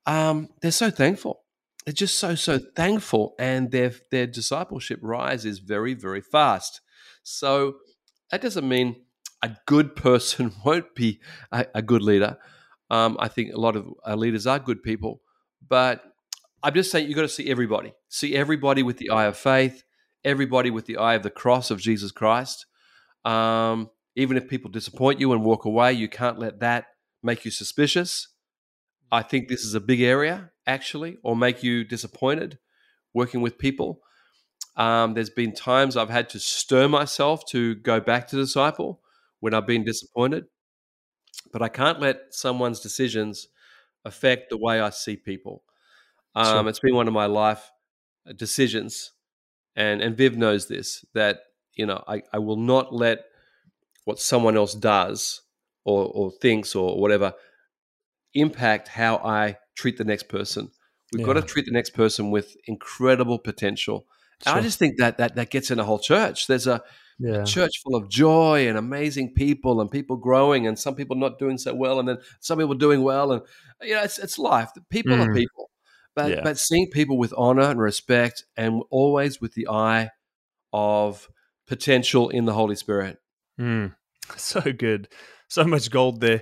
um, 0.05 0.49
they're 0.61 0.71
so 0.71 0.89
thankful. 0.89 1.43
They're 1.85 1.93
just 1.93 2.17
so 2.17 2.35
so 2.35 2.59
thankful, 2.75 3.35
and 3.37 3.71
their 3.71 3.93
their 4.11 4.25
discipleship 4.25 4.99
rise 5.03 5.45
is 5.45 5.59
very 5.59 5.93
very 5.93 6.21
fast. 6.21 6.81
So 7.23 7.75
that 8.31 8.41
doesn't 8.41 8.67
mean 8.67 9.04
a 9.41 9.51
good 9.65 9.95
person 9.95 10.51
won't 10.65 10.95
be 10.95 11.19
a, 11.51 11.65
a 11.75 11.81
good 11.81 12.01
leader. 12.01 12.37
Um, 12.89 13.17
I 13.19 13.27
think 13.27 13.53
a 13.53 13.59
lot 13.59 13.75
of 13.75 13.87
leaders 14.17 14.45
are 14.45 14.59
good 14.59 14.83
people, 14.83 15.21
but 15.67 16.03
I'm 16.61 16.73
just 16.73 16.91
saying 16.91 17.07
you've 17.07 17.15
got 17.15 17.23
to 17.23 17.29
see 17.29 17.49
everybody. 17.49 17.93
See 18.09 18.35
everybody 18.35 18.83
with 18.83 18.97
the 18.97 19.09
eye 19.09 19.25
of 19.25 19.37
faith, 19.37 19.83
everybody 20.23 20.69
with 20.69 20.85
the 20.85 20.97
eye 20.97 21.15
of 21.15 21.23
the 21.23 21.29
cross 21.29 21.71
of 21.71 21.79
Jesus 21.79 22.11
Christ. 22.11 22.65
Um, 23.23 23.89
even 24.15 24.37
if 24.37 24.47
people 24.47 24.71
disappoint 24.71 25.19
you 25.19 25.33
and 25.33 25.43
walk 25.43 25.65
away, 25.65 25.93
you 25.93 26.07
can't 26.07 26.39
let 26.39 26.59
that 26.59 26.85
make 27.23 27.43
you 27.43 27.51
suspicious. 27.51 28.27
I 29.11 29.21
think 29.21 29.47
this 29.47 29.63
is 29.63 29.73
a 29.73 29.79
big 29.79 30.01
area, 30.01 30.51
actually, 30.65 31.17
or 31.23 31.35
make 31.35 31.63
you 31.63 31.83
disappointed 31.83 32.59
working 33.13 33.41
with 33.41 33.57
people. 33.57 34.01
Um, 34.75 35.13
there's 35.13 35.29
been 35.29 35.53
times 35.53 35.95
I've 35.95 36.09
had 36.09 36.29
to 36.29 36.39
stir 36.39 36.87
myself 36.87 37.45
to 37.47 37.75
go 37.75 37.99
back 37.99 38.27
to 38.29 38.35
disciple 38.35 39.01
when 39.45 39.53
I've 39.53 39.67
been 39.67 39.83
disappointed, 39.83 40.45
but 41.53 41.61
I 41.61 41.67
can't 41.67 41.99
let 41.99 42.17
someone's 42.31 42.79
decisions 42.79 43.47
affect 44.03 44.49
the 44.49 44.57
way 44.57 44.81
I 44.81 44.89
see 44.89 45.17
people. 45.17 45.61
Um, 46.33 46.45
Sure. 46.45 46.69
It's 46.69 46.79
been 46.79 46.95
one 46.95 47.07
of 47.07 47.13
my 47.13 47.27
life 47.27 47.71
uh, 48.27 48.33
decisions, 48.33 49.11
and 49.75 50.01
and 50.01 50.17
Viv 50.17 50.35
knows 50.35 50.67
this 50.67 51.05
that 51.13 51.41
you 51.75 51.85
know 51.85 52.03
I, 52.07 52.23
I 52.33 52.39
will 52.39 52.57
not 52.57 52.91
let 52.91 53.25
what 54.05 54.17
someone 54.19 54.57
else 54.57 54.73
does 54.73 55.41
or 55.83 56.11
or 56.11 56.31
thinks 56.31 56.73
or 56.73 56.99
whatever 56.99 57.35
impact 58.33 58.87
how 58.87 59.17
I 59.17 59.57
treat 59.75 59.97
the 59.97 60.03
next 60.05 60.27
person. 60.27 60.71
We've 61.13 61.23
got 61.23 61.33
to 61.33 61.43
treat 61.43 61.67
the 61.67 61.71
next 61.71 61.91
person 61.91 62.31
with 62.31 62.57
incredible 62.65 63.37
potential. 63.37 64.07
And 64.43 64.57
I 64.57 64.61
just 64.61 64.79
think 64.79 64.97
that 64.97 65.19
that 65.19 65.35
that 65.35 65.51
gets 65.51 65.69
in 65.69 65.77
a 65.77 65.83
whole 65.83 65.99
church. 65.99 66.47
There's 66.47 66.65
a 66.65 66.81
yeah. 67.19 67.43
church 67.43 67.81
full 67.83 67.95
of 67.95 68.09
joy 68.09 68.67
and 68.67 68.77
amazing 68.77 69.33
people 69.33 69.79
and 69.81 69.89
people 69.89 70.15
growing 70.17 70.67
and 70.67 70.77
some 70.77 70.95
people 70.95 71.15
not 71.15 71.39
doing 71.39 71.57
so 71.57 71.73
well 71.73 71.99
and 71.99 72.07
then 72.09 72.17
some 72.39 72.57
people 72.59 72.75
doing 72.75 73.01
well 73.03 73.31
and 73.31 73.41
you 73.81 73.93
know 73.93 74.03
it's 74.03 74.19
it's 74.19 74.37
life. 74.37 74.69
People 74.89 75.13
are 75.13 75.27
Mm. 75.29 75.35
people. 75.35 75.69
But 76.15 76.31
Yeah. 76.31 76.41
but 76.43 76.57
seeing 76.57 76.89
people 76.91 77.17
with 77.17 77.33
honor 77.37 77.63
and 77.69 77.79
respect 77.79 78.43
and 78.55 78.83
always 78.89 79.39
with 79.41 79.53
the 79.53 79.67
eye 79.67 80.09
of 80.73 81.29
potential 81.67 82.29
in 82.29 82.45
the 82.45 82.53
Holy 82.53 82.75
Spirit. 82.75 83.17
Mm. 83.59 83.95
So 84.37 84.61
good. 84.61 85.07
So 85.49 85.63
much 85.65 85.91
gold 85.91 86.19
there. 86.19 86.41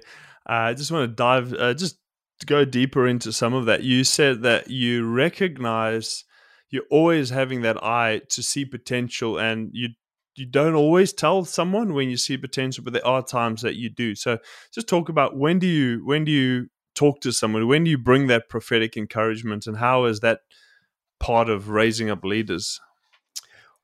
Uh, 0.49 0.71
I 0.71 0.73
just 0.73 0.91
want 0.91 1.09
to 1.09 1.15
dive, 1.15 1.53
uh, 1.53 1.73
just 1.73 1.97
go 2.45 2.63
deeper 2.65 3.05
into 3.07 3.33
some 3.33 3.53
of 3.53 3.65
that. 3.65 3.83
You 3.83 4.03
said 4.05 4.41
that 4.43 4.69
you 4.69 5.05
recognize 5.05 6.23
you're 6.69 6.83
always 6.89 7.29
having 7.29 7.61
that 7.61 7.83
eye 7.83 8.21
to 8.29 8.41
see 8.41 8.63
potential, 8.65 9.37
and 9.37 9.69
you 9.73 9.89
you 10.35 10.45
don't 10.45 10.75
always 10.75 11.13
tell 11.13 11.45
someone 11.45 11.93
when 11.93 12.09
you 12.09 12.17
see 12.17 12.37
potential, 12.37 12.83
but 12.83 12.93
there 12.93 13.05
are 13.05 13.23
times 13.23 13.61
that 13.61 13.75
you 13.75 13.89
do. 13.89 14.15
So 14.15 14.39
just 14.73 14.87
talk 14.87 15.09
about 15.09 15.37
when 15.37 15.59
do 15.59 15.67
you 15.67 16.05
when 16.05 16.25
do 16.25 16.31
you 16.31 16.67
talk 16.95 17.21
to 17.21 17.31
someone? 17.31 17.67
When 17.67 17.83
do 17.83 17.91
you 17.91 17.97
bring 17.97 18.27
that 18.27 18.49
prophetic 18.49 18.97
encouragement, 18.97 19.67
and 19.67 19.77
how 19.77 20.05
is 20.05 20.21
that 20.21 20.39
part 21.19 21.49
of 21.49 21.69
raising 21.69 22.09
up 22.09 22.23
leaders? 22.23 22.79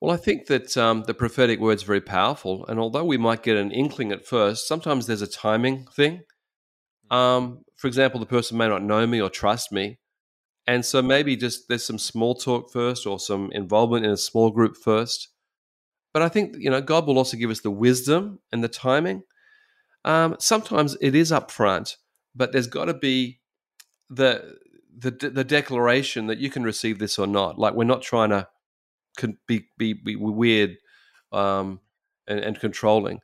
Well, 0.02 0.14
I 0.14 0.18
think 0.18 0.48
that 0.48 0.78
um, 0.78 1.04
the 1.04 1.14
prophetic 1.14 1.60
word's 1.60 1.84
very 1.84 2.02
powerful, 2.02 2.66
and 2.68 2.80
although 2.80 3.04
we 3.04 3.18
might 3.18 3.44
get 3.44 3.58
an 3.58 3.72
inkling 3.72 4.12
at 4.12 4.26
first, 4.26 4.68
sometimes 4.68 5.08
there's 5.08 5.22
a 5.22 5.28
timing 5.28 5.88
thing. 5.94 6.22
Um, 7.12 7.64
for 7.76 7.88
example, 7.88 8.20
the 8.20 8.26
person 8.26 8.58
may 8.58 8.68
not 8.68 8.84
know 8.84 9.06
me 9.06 9.22
or 9.22 9.30
trust 9.30 9.72
me, 9.72 10.00
and 10.66 10.86
so 10.86 11.02
maybe 11.02 11.36
just 11.36 11.68
there's 11.68 11.86
some 11.86 11.98
small 11.98 12.36
talk 12.36 12.72
first 12.72 13.06
or 13.06 13.20
some 13.20 13.52
involvement 13.52 14.06
in 14.06 14.12
a 14.12 14.18
small 14.18 14.52
group 14.52 14.78
first. 14.78 15.30
But 16.14 16.22
I 16.22 16.30
think 16.30 16.56
you 16.58 16.70
know 16.70 16.82
God 16.82 17.06
will 17.06 17.18
also 17.18 17.38
give 17.38 17.50
us 17.50 17.62
the 17.62 17.72
wisdom 17.72 18.40
and 18.52 18.64
the 18.64 18.68
timing. 18.68 19.24
Um, 20.06 20.36
sometimes 20.40 20.98
it 21.02 21.16
is 21.16 21.32
upfront, 21.32 21.98
but 22.36 22.52
there's 22.52 22.68
got 22.68 22.86
to 22.86 22.94
be 22.94 23.40
the 24.10 24.58
the 24.98 25.12
the 25.12 25.44
declaration 25.44 26.28
that 26.28 26.40
you 26.40 26.50
can 26.50 26.64
receive 26.64 27.00
this 27.00 27.20
or 27.20 27.28
not. 27.28 27.60
Like 27.60 27.74
we're 27.74 27.84
not 27.84 28.02
trying 28.02 28.30
to 28.30 28.48
be 29.48 29.66
be, 29.78 29.94
be 29.94 30.16
weird 30.16 30.78
um, 31.32 31.80
and, 32.28 32.40
and 32.40 32.60
controlling. 32.60 33.20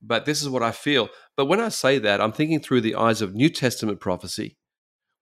But 0.00 0.26
this 0.26 0.42
is 0.42 0.48
what 0.48 0.62
I 0.62 0.70
feel. 0.70 1.08
But 1.36 1.46
when 1.46 1.60
I 1.60 1.70
say 1.70 1.98
that, 1.98 2.20
I'm 2.20 2.32
thinking 2.32 2.60
through 2.60 2.82
the 2.82 2.94
eyes 2.94 3.20
of 3.20 3.34
New 3.34 3.48
Testament 3.48 4.00
prophecy, 4.00 4.56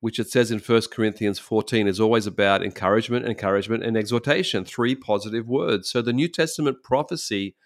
which 0.01 0.19
it 0.19 0.31
says 0.31 0.51
in 0.51 0.59
1 0.59 0.83
Corinthians 0.93 1.39
14 1.39 1.87
is 1.89 1.99
always 2.01 2.27
about 2.27 2.63
encouragement, 2.63 3.27
encouragement, 3.27 3.83
and 3.83 3.97
exhortation, 3.97 4.65
three 4.65 4.95
positive 4.95 5.49
words. 5.49 5.91
So 5.91 6.03
the 6.03 6.13
New 6.13 6.29
Testament 6.29 6.83
prophecy 6.83 7.57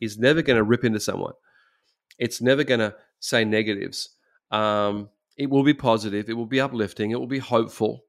is 0.00 0.18
never 0.18 0.42
going 0.42 0.56
to 0.56 0.62
rip 0.62 0.84
into 0.84 1.00
someone. 1.00 1.32
It's 2.18 2.40
never 2.40 2.64
going 2.64 2.80
to 2.80 2.94
say 3.18 3.44
negatives. 3.44 4.10
Um, 4.50 5.08
it 5.38 5.48
will 5.48 5.62
be 5.62 5.74
positive. 5.74 6.28
It 6.28 6.34
will 6.34 6.46
be 6.46 6.60
uplifting. 6.60 7.10
It 7.10 7.18
will 7.18 7.26
be 7.26 7.38
hopeful. 7.38 8.04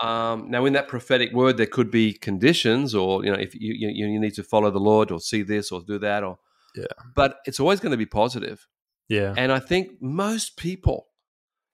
Um, 0.00 0.48
now, 0.48 0.64
in 0.64 0.74
that 0.74 0.86
prophetic 0.86 1.32
word, 1.32 1.56
there 1.56 1.66
could 1.66 1.90
be 1.90 2.12
conditions, 2.12 2.94
or 2.94 3.24
you 3.24 3.32
know, 3.32 3.38
if 3.38 3.52
you, 3.54 3.74
you 3.74 3.88
you 4.06 4.20
need 4.20 4.34
to 4.34 4.44
follow 4.44 4.70
the 4.70 4.78
Lord, 4.78 5.10
or 5.10 5.18
see 5.18 5.42
this, 5.42 5.72
or 5.72 5.80
do 5.82 5.98
that, 5.98 6.22
or 6.22 6.38
Yeah. 6.76 6.84
But 7.16 7.38
it's 7.46 7.58
always 7.58 7.80
going 7.80 7.90
to 7.90 7.96
be 7.96 8.06
positive, 8.06 8.68
Yeah. 9.08 9.34
and 9.36 9.50
I 9.50 9.58
think 9.58 10.00
most 10.00 10.56
people 10.56 11.07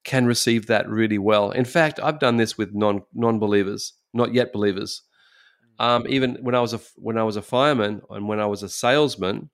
can 0.05 0.25
receive 0.25 0.67
that 0.67 0.87
really 0.87 1.17
well. 1.17 1.51
In 1.51 1.65
fact, 1.65 1.99
I've 2.01 2.19
done 2.19 2.37
this 2.37 2.57
with 2.57 2.73
non 2.73 3.01
non 3.13 3.39
believers, 3.39 3.93
not 4.13 4.33
yet 4.33 4.53
believers. 4.53 5.01
Um, 5.77 6.05
even 6.07 6.37
when 6.41 6.55
I 6.55 6.61
was 6.61 6.73
a 6.73 6.79
when 6.95 7.17
I 7.17 7.23
was 7.23 7.35
a 7.35 7.41
fireman 7.41 8.01
and 8.09 8.29
when 8.29 8.39
I 8.39 8.45
was 8.45 8.63
a 8.63 8.69
salesman 8.69 9.49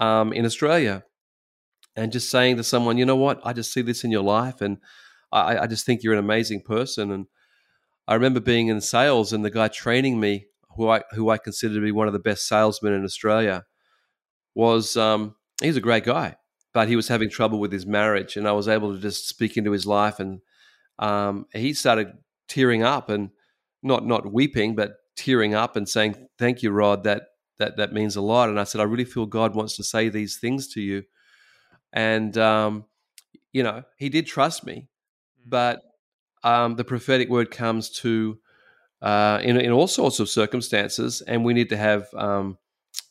um, 0.00 0.32
in 0.32 0.44
Australia, 0.44 1.04
and 1.94 2.10
just 2.10 2.30
saying 2.30 2.56
to 2.56 2.64
someone, 2.64 2.98
you 2.98 3.06
know 3.06 3.16
what, 3.16 3.40
I 3.44 3.52
just 3.52 3.72
see 3.72 3.82
this 3.82 4.02
in 4.02 4.10
your 4.10 4.24
life, 4.24 4.60
and 4.60 4.78
I, 5.30 5.58
I 5.58 5.66
just 5.66 5.86
think 5.86 6.02
you're 6.02 6.14
an 6.14 6.18
amazing 6.18 6.62
person. 6.62 7.12
And 7.12 7.26
I 8.08 8.14
remember 8.14 8.40
being 8.40 8.68
in 8.68 8.80
sales, 8.80 9.32
and 9.32 9.44
the 9.44 9.50
guy 9.50 9.68
training 9.68 10.18
me, 10.18 10.46
who 10.76 10.88
I 10.88 11.02
who 11.12 11.28
I 11.28 11.38
consider 11.38 11.74
to 11.74 11.80
be 11.80 11.92
one 11.92 12.06
of 12.06 12.14
the 12.14 12.18
best 12.18 12.48
salesmen 12.48 12.94
in 12.94 13.04
Australia, 13.04 13.64
was 14.54 14.96
um, 14.96 15.36
he's 15.62 15.76
a 15.76 15.82
great 15.82 16.04
guy, 16.04 16.36
but 16.72 16.88
he 16.88 16.96
was 16.96 17.08
having 17.08 17.30
trouble 17.30 17.58
with 17.60 17.72
his 17.72 17.86
marriage, 17.86 18.36
and 18.36 18.48
I 18.48 18.52
was 18.52 18.68
able 18.68 18.94
to 18.94 19.00
just 19.00 19.28
speak 19.28 19.56
into 19.56 19.72
his 19.72 19.86
life, 19.86 20.20
and 20.20 20.40
um, 20.98 21.46
he 21.52 21.74
started 21.74 22.12
tearing 22.48 22.82
up 22.82 23.08
and 23.08 23.30
not 23.82 24.06
not 24.06 24.32
weeping, 24.32 24.74
but 24.74 24.96
tearing 25.16 25.54
up 25.54 25.76
and 25.76 25.88
saying, 25.88 26.28
"Thank 26.38 26.62
you, 26.62 26.70
Rod. 26.70 27.04
That 27.04 27.24
that 27.58 27.76
that 27.76 27.92
means 27.92 28.16
a 28.16 28.22
lot." 28.22 28.48
And 28.48 28.58
I 28.60 28.64
said, 28.64 28.80
"I 28.80 28.84
really 28.84 29.04
feel 29.04 29.26
God 29.26 29.54
wants 29.54 29.76
to 29.76 29.84
say 29.84 30.08
these 30.08 30.38
things 30.38 30.68
to 30.74 30.80
you." 30.80 31.04
And 31.92 32.36
um, 32.38 32.86
you 33.52 33.62
know, 33.62 33.84
he 33.98 34.08
did 34.08 34.26
trust 34.26 34.64
me, 34.64 34.88
but 35.46 35.82
um, 36.42 36.76
the 36.76 36.84
prophetic 36.84 37.28
word 37.28 37.50
comes 37.50 37.90
to 38.00 38.38
uh, 39.02 39.40
in 39.42 39.56
in 39.56 39.72
all 39.72 39.88
sorts 39.88 40.20
of 40.20 40.28
circumstances, 40.28 41.22
and 41.22 41.44
we 41.44 41.54
need 41.54 41.68
to 41.70 41.76
have 41.76 42.06
um, 42.14 42.58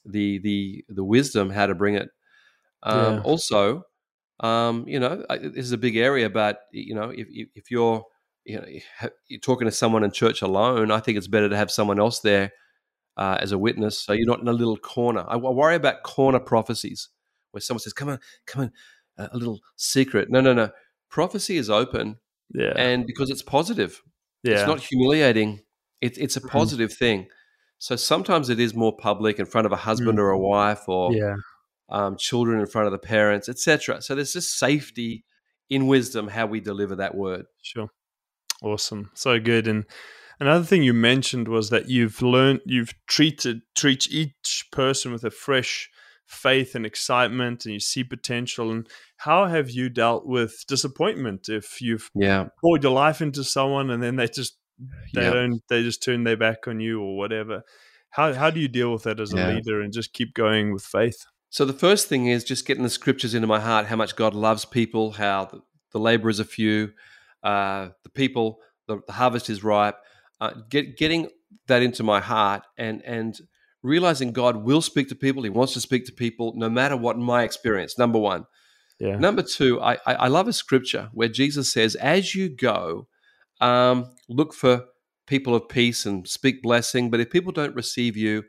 the 0.05 0.39
the 0.39 0.85
the 0.89 1.03
wisdom 1.03 1.49
how 1.49 1.67
to 1.67 1.75
bring 1.75 1.95
it. 1.95 2.09
Um, 2.83 3.15
Yeah. 3.15 3.21
Also, 3.21 3.83
um, 4.39 4.85
you 4.87 4.99
know, 4.99 5.23
this 5.29 5.65
is 5.65 5.71
a 5.71 5.77
big 5.77 5.95
area, 5.97 6.29
but 6.29 6.61
you 6.71 6.95
know, 6.95 7.09
if 7.11 7.27
if, 7.29 7.69
you're 7.71 8.03
you 8.45 8.57
know 8.59 8.65
you're 9.27 9.39
talking 9.39 9.65
to 9.67 9.71
someone 9.71 10.03
in 10.03 10.11
church 10.11 10.41
alone, 10.41 10.89
I 10.91 10.99
think 10.99 11.17
it's 11.17 11.27
better 11.27 11.49
to 11.49 11.55
have 11.57 11.69
someone 11.71 11.99
else 11.99 12.19
there 12.21 12.51
uh, 13.17 13.37
as 13.39 13.51
a 13.51 13.57
witness, 13.57 13.99
so 13.99 14.13
you're 14.13 14.25
not 14.27 14.39
in 14.41 14.47
a 14.47 14.53
little 14.53 14.77
corner. 14.77 15.23
I, 15.27 15.33
I 15.35 15.37
worry 15.37 15.75
about 15.75 16.01
corner 16.03 16.39
prophecies 16.39 17.09
where 17.51 17.61
someone 17.61 17.81
says, 17.81 17.93
"Come 17.93 18.09
on, 18.09 18.19
come 18.47 18.63
on, 18.63 18.71
a 19.17 19.29
a 19.33 19.37
little 19.37 19.59
secret." 19.75 20.29
No, 20.31 20.41
no, 20.41 20.53
no. 20.53 20.71
Prophecy 21.09 21.57
is 21.57 21.69
open, 21.69 22.17
Yeah. 22.53 22.73
and 22.75 23.05
because 23.05 23.29
it's 23.29 23.43
positive, 23.43 24.01
yeah. 24.43 24.53
it's 24.53 24.65
not 24.67 24.79
humiliating. 24.79 25.61
It's 25.99 26.17
it's 26.17 26.35
a 26.37 26.41
positive 26.41 26.91
thing. 26.93 27.27
So 27.77 27.95
sometimes 27.95 28.49
it 28.49 28.59
is 28.59 28.73
more 28.73 28.95
public 28.95 29.39
in 29.39 29.45
front 29.45 29.65
of 29.67 29.71
a 29.71 29.75
husband 29.75 30.17
Mm. 30.17 30.21
or 30.21 30.29
a 30.31 30.39
wife 30.39 30.87
or 30.87 31.13
yeah. 31.13 31.35
Um, 31.91 32.15
children 32.17 32.59
in 32.59 32.65
front 32.65 32.87
of 32.87 32.91
the 32.91 32.99
parents, 32.99 33.49
etc. 33.49 34.01
So 34.01 34.15
there's 34.15 34.33
just 34.33 34.57
safety 34.57 35.23
in 35.69 35.87
wisdom 35.87 36.27
how 36.27 36.45
we 36.47 36.59
deliver 36.59 36.95
that 36.95 37.15
word. 37.15 37.45
Sure. 37.61 37.89
Awesome. 38.61 39.11
So 39.15 39.39
good. 39.39 39.67
And 39.67 39.85
another 40.39 40.63
thing 40.65 40.83
you 40.83 40.93
mentioned 40.93 41.47
was 41.47 41.69
that 41.69 41.89
you've 41.89 42.21
learned, 42.21 42.61
you've 42.65 42.93
treated, 43.07 43.61
treat 43.75 44.07
each 44.11 44.67
person 44.71 45.11
with 45.11 45.23
a 45.23 45.31
fresh 45.31 45.89
faith 46.25 46.75
and 46.75 46.85
excitement 46.85 47.65
and 47.65 47.73
you 47.73 47.79
see 47.79 48.03
potential. 48.03 48.71
And 48.71 48.87
how 49.17 49.47
have 49.47 49.69
you 49.69 49.89
dealt 49.89 50.25
with 50.25 50.63
disappointment 50.67 51.49
if 51.49 51.81
you've 51.81 52.09
Yeah, 52.15 52.47
poured 52.61 52.83
your 52.83 52.93
life 52.93 53.21
into 53.21 53.43
someone 53.43 53.89
and 53.89 54.01
then 54.01 54.15
they 54.15 54.27
just, 54.27 54.57
they 55.13 55.21
yeah. 55.21 55.31
don't, 55.31 55.61
they 55.69 55.83
just 55.83 56.03
turn 56.03 56.23
their 56.23 56.37
back 56.37 56.67
on 56.67 56.79
you 56.79 57.01
or 57.01 57.17
whatever? 57.17 57.63
How, 58.11 58.33
how 58.33 58.49
do 58.49 58.59
you 58.59 58.67
deal 58.67 58.93
with 58.93 59.03
that 59.03 59.19
as 59.19 59.33
a 59.33 59.37
Yeah. 59.37 59.47
leader 59.55 59.81
and 59.81 59.91
just 59.91 60.13
keep 60.13 60.33
going 60.33 60.71
with 60.73 60.83
faith? 60.83 61.25
So 61.51 61.65
the 61.65 61.73
first 61.73 62.07
thing 62.07 62.27
is 62.27 62.43
just 62.43 62.65
getting 62.65 62.83
the 62.83 62.89
scriptures 62.89 63.35
into 63.35 63.47
my 63.47 63.59
heart, 63.59 63.85
how 63.85 63.95
much 63.95 64.15
God 64.15 64.33
loves 64.33 64.65
people, 64.65 65.11
how 65.11 65.45
the, 65.45 65.61
the 65.91 65.99
laborers 65.99 66.39
are 66.39 66.45
few, 66.45 66.93
uh, 67.43 67.89
the 68.03 68.09
people, 68.09 68.59
the, 68.87 69.01
the 69.05 69.13
harvest 69.13 69.49
is 69.49 69.63
ripe. 69.63 69.97
Uh, 70.39 70.51
get, 70.69 70.97
getting 70.97 71.29
that 71.67 71.83
into 71.83 72.01
my 72.01 72.19
heart 72.19 72.63
and 72.77 73.03
and 73.03 73.39
realizing 73.83 74.31
God 74.31 74.57
will 74.57 74.81
speak 74.81 75.09
to 75.09 75.15
people. 75.15 75.43
He 75.43 75.49
wants 75.49 75.73
to 75.73 75.81
speak 75.81 76.05
to 76.05 76.11
people, 76.11 76.53
no 76.55 76.69
matter 76.69 76.97
what 76.97 77.17
my 77.17 77.43
experience. 77.43 77.97
Number 77.97 78.17
one. 78.17 78.45
Yeah. 78.99 79.17
Number 79.17 79.41
two, 79.41 79.81
I, 79.81 79.93
I 80.05 80.13
I 80.13 80.27
love 80.27 80.47
a 80.47 80.53
scripture 80.53 81.09
where 81.13 81.27
Jesus 81.27 81.71
says, 81.73 81.95
"As 81.95 82.33
you 82.33 82.49
go, 82.49 83.07
um, 83.59 84.11
look 84.27 84.53
for 84.53 84.85
people 85.31 85.55
of 85.55 85.69
peace 85.69 86.05
and 86.05 86.27
speak 86.27 86.61
blessing. 86.61 87.09
But 87.09 87.21
if 87.21 87.29
people 87.29 87.53
don't 87.53 87.73
receive 87.73 88.17
you, 88.17 88.43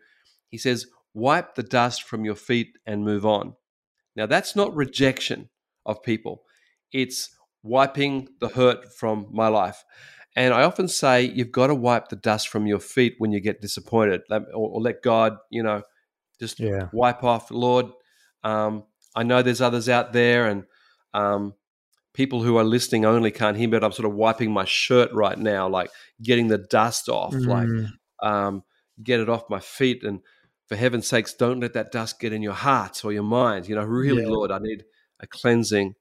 he 0.49 0.59
says, 0.59 0.87
wipe 1.14 1.54
the 1.54 1.62
dust 1.62 2.02
from 2.04 2.25
your 2.25 2.37
feet 2.37 2.78
and 2.87 3.04
move 3.04 3.26
on." 3.26 3.54
Now 4.16 4.26
that's 4.26 4.57
not 4.57 4.75
rejection 4.75 5.50
of 5.87 6.02
people; 6.02 6.45
it's 6.92 7.37
wiping 7.62 8.28
the 8.40 8.49
hurt 8.49 8.92
from 8.95 9.28
my 9.31 9.49
life. 9.49 9.85
And 10.35 10.54
I 10.54 10.62
often 10.62 10.88
say 10.88 11.23
you've 11.25 11.52
got 11.52 11.66
to 11.66 11.75
wipe 11.75 12.09
the 12.09 12.16
dust 12.16 12.49
from 12.49 12.66
your 12.66 12.81
feet 12.81 13.14
when 13.19 13.33
you 13.33 13.40
get 13.40 13.61
disappointed, 13.61 14.23
or, 14.31 14.42
or 14.54 14.81
let 14.81 15.02
God, 15.02 15.37
you 15.50 15.62
know, 15.62 15.83
just 16.40 16.59
Yeah. 16.59 16.88
wipe 16.92 17.23
off. 17.23 17.50
Lord, 17.50 17.87
um, 18.42 18.85
I 19.14 19.25
know 19.25 19.42
there's 19.42 19.61
others 19.61 19.88
out 19.90 20.12
there, 20.14 20.47
and 20.47 20.64
um, 21.12 21.54
people 22.14 22.42
who 22.42 22.57
are 22.57 22.64
listening 22.64 23.04
only 23.04 23.31
can't 23.31 23.57
hear 23.59 23.69
me. 23.69 23.76
But 23.78 23.85
I'm 23.85 23.92
sort 23.92 24.09
of 24.09 24.14
wiping 24.14 24.52
my 24.52 24.64
shirt 24.64 25.12
right 25.12 25.38
now, 25.38 25.69
like 25.69 25.90
getting 26.23 26.49
the 26.49 26.59
dust 26.59 27.09
off, 27.11 27.35
like 27.47 27.69
Mm. 27.69 27.92
um, 28.23 28.64
get 29.02 29.21
it 29.21 29.28
off 29.28 29.50
my 29.50 29.61
feet. 29.61 30.02
And 30.02 30.21
for 30.73 30.76
heaven's 30.76 31.07
sakes, 31.07 31.35
don't 31.35 31.61
let 31.61 31.75
that 31.75 31.93
dust 31.93 32.19
get 32.19 32.33
in 32.33 32.41
your 32.41 32.55
heart 32.55 33.05
or 33.05 33.12
your 33.12 33.23
mind. 33.23 33.69
You 33.69 33.75
know, 33.75 33.85
really, 33.85 34.23
Yeah. 34.23 34.29
Lord, 34.31 34.50
I 34.50 34.59
need 34.59 34.85
a 35.21 35.26
cleansing. 35.26 35.95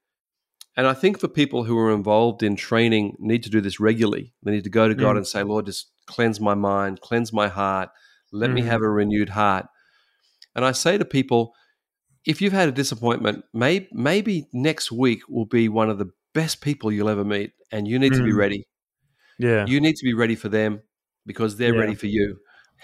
And 0.78 0.86
I 0.86 0.94
think 0.94 1.20
for 1.20 1.28
people 1.28 1.64
who 1.64 1.76
are 1.78 1.92
involved 1.92 2.42
in 2.42 2.56
training, 2.56 3.16
need 3.18 3.42
to 3.42 3.50
do 3.50 3.60
this 3.60 3.78
regularly. 3.78 4.32
They 4.42 4.50
need 4.52 4.64
to 4.64 4.70
go 4.70 4.88
to 4.88 4.94
God 4.94 5.14
Mm. 5.14 5.18
and 5.18 5.26
say, 5.26 5.42
Lord, 5.42 5.66
just 5.66 5.90
cleanse 6.06 6.40
my 6.40 6.54
mind, 6.54 7.02
cleanse 7.02 7.34
my 7.34 7.48
heart, 7.48 7.90
let 8.32 8.50
me 8.50 8.62
Mm. 8.62 8.66
have 8.68 8.80
a 8.80 8.88
renewed 8.88 9.28
heart. 9.28 9.66
And 10.56 10.64
I 10.64 10.72
say 10.72 10.96
to 10.96 11.04
people, 11.04 11.52
if 12.24 12.40
you've 12.40 12.54
had 12.54 12.70
a 12.70 12.72
disappointment, 12.72 13.44
may, 13.52 13.88
maybe 13.92 14.48
next 14.54 14.90
week 14.90 15.20
will 15.28 15.44
be 15.44 15.68
one 15.68 15.90
of 15.90 15.98
the 15.98 16.08
best 16.32 16.62
people 16.62 16.90
you'll 16.90 17.10
ever 17.10 17.26
meet, 17.26 17.52
and 17.70 17.86
you 17.86 17.98
need 17.98 18.14
to 18.14 18.22
be 18.24 18.32
Mm. 18.32 18.38
ready. 18.38 18.66
Yeah. 19.38 19.66
You 19.66 19.82
need 19.82 19.96
to 19.96 20.04
be 20.04 20.14
ready 20.14 20.34
for 20.34 20.48
them 20.48 20.80
because 21.26 21.58
they're 21.58 21.74
Yeah. 21.74 21.80
ready 21.80 21.94
for 21.94 22.06
you. 22.06 22.38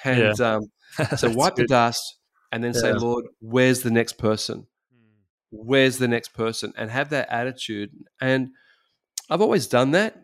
And 0.05 0.39
um, 0.43 0.71
so 0.97 1.05
That's 1.05 1.25
wipe 1.25 1.55
the 1.57 1.67
dust 1.67 2.19
and 2.53 2.63
then 2.65 2.75
say, 2.75 2.93
Lord, 2.93 3.27
where's 3.41 3.83
the 3.83 3.91
next 3.91 4.15
person? 4.15 4.67
Where's 5.51 5.99
the 5.99 6.09
next 6.09 6.35
person? 6.35 6.73
And 6.77 6.91
have 6.91 7.11
that 7.11 7.29
attitude. 7.31 7.91
And 8.21 8.51
I've 9.31 9.41
always 9.41 9.67
done 9.67 9.93
that. 9.93 10.17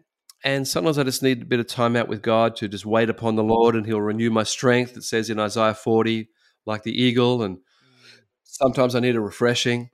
And 0.43 0.69
sometimes 0.69 0.99
I 0.99 1.05
just 1.05 1.23
need 1.23 1.43
a 1.43 1.47
bit 1.47 1.61
of 1.61 1.67
time 1.67 1.97
out 1.97 2.09
with 2.09 2.21
God 2.21 2.57
to 2.57 2.69
just 2.69 2.85
wait 2.85 3.09
upon 3.09 3.37
the 3.37 3.43
Lord 3.43 3.75
and 3.75 3.87
He'll 3.87 4.01
renew 4.01 4.31
my 4.31 4.43
strength. 4.43 4.97
It 4.97 5.05
says 5.05 5.31
in 5.31 5.41
Isaiah 5.41 5.75
40, 5.75 6.29
like 6.67 6.83
the 6.83 6.93
eagle. 6.93 7.43
And 7.43 7.59
sometimes 8.43 8.95
I 8.95 9.01
need 9.01 9.17
a 9.17 9.21
refreshing. 9.21 9.91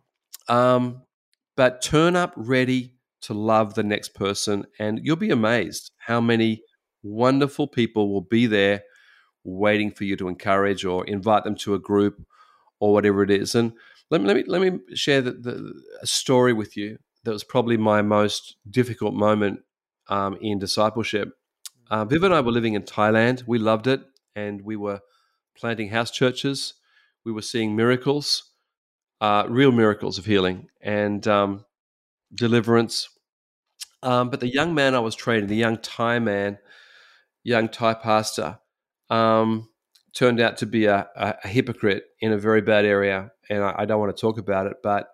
Um, 0.49 1.03
but 1.57 1.83
turn 1.83 2.17
up 2.17 2.33
ready 2.37 2.95
to 3.23 3.35
love 3.35 3.75
the 3.75 3.85
next 3.85 4.15
person. 4.15 4.65
And 4.79 5.01
you'll 5.03 5.17
be 5.17 5.31
amazed 5.31 5.93
how 5.99 6.21
many 6.21 6.63
wonderful 7.03 7.69
people 7.69 8.13
will 8.13 8.23
be 8.23 8.47
there 8.47 8.83
waiting 9.45 9.91
for 9.91 10.05
you 10.05 10.17
to 10.17 10.29
encourage 10.29 10.85
or 10.85 11.05
invite 11.07 11.45
them 11.45 11.55
to 11.57 11.75
a 11.75 11.79
group 11.79 12.25
or 12.79 12.93
whatever 12.93 13.23
it 13.23 13.31
is. 13.31 13.55
And 13.55 13.73
let 14.11 14.21
me 14.21 14.27
let 14.27 14.37
me, 14.37 14.45
let 14.47 14.61
me 14.61 14.79
share 14.95 15.23
the, 15.23 15.33
the, 15.33 15.83
a 16.03 16.07
story 16.07 16.53
with 16.53 16.77
you 16.77 16.99
that 17.25 17.33
was 17.33 17.45
probably 17.45 17.77
my 17.77 18.03
most 18.03 18.57
difficult 18.69 19.15
moment 19.15 19.61
um, 20.09 20.37
in 20.41 20.59
discipleship. 20.59 21.33
Uh, 21.91 22.05
Viv 22.05 22.23
and 22.25 22.35
I 22.35 22.41
were 22.41 22.53
living 22.53 22.75
in 22.75 22.83
Thailand. 22.83 23.45
We 23.47 23.59
loved 23.59 23.87
it, 23.87 24.03
and 24.35 24.63
we 24.63 24.77
were 24.77 25.01
planting 25.57 25.91
house 25.91 26.11
churches. 26.11 26.75
We 27.25 27.33
were 27.33 27.43
seeing 27.43 27.77
miracles, 27.77 28.53
uh, 29.21 29.45
real 29.49 29.73
miracles 29.73 30.19
of 30.19 30.25
healing 30.25 30.69
and 30.81 31.27
um, 31.29 31.65
deliverance. 32.35 33.09
Um, 34.03 34.31
but 34.31 34.41
the 34.41 34.49
young 34.49 34.75
man 34.75 34.95
I 34.95 35.01
was 35.01 35.15
training, 35.15 35.49
the 35.49 35.57
young 35.57 35.77
Thai 35.77 36.19
man, 36.21 36.59
young 37.45 37.69
Thai 37.69 37.95
pastor, 37.95 38.59
um, 39.11 39.69
turned 40.13 40.41
out 40.41 40.57
to 40.59 40.67
be 40.67 40.87
a, 40.87 41.09
a, 41.17 41.49
hypocrite 41.49 42.05
in 42.21 42.33
a 42.33 42.39
very 42.39 42.61
bad 42.61 42.85
area, 42.85 43.33
and 43.49 43.63
I, 43.63 43.75
I 43.79 43.85
don't 43.85 44.01
want 44.01 44.17
to 44.17 44.21
talk 44.21 44.39
about 44.39 44.67
it. 44.67 44.77
But 44.83 45.09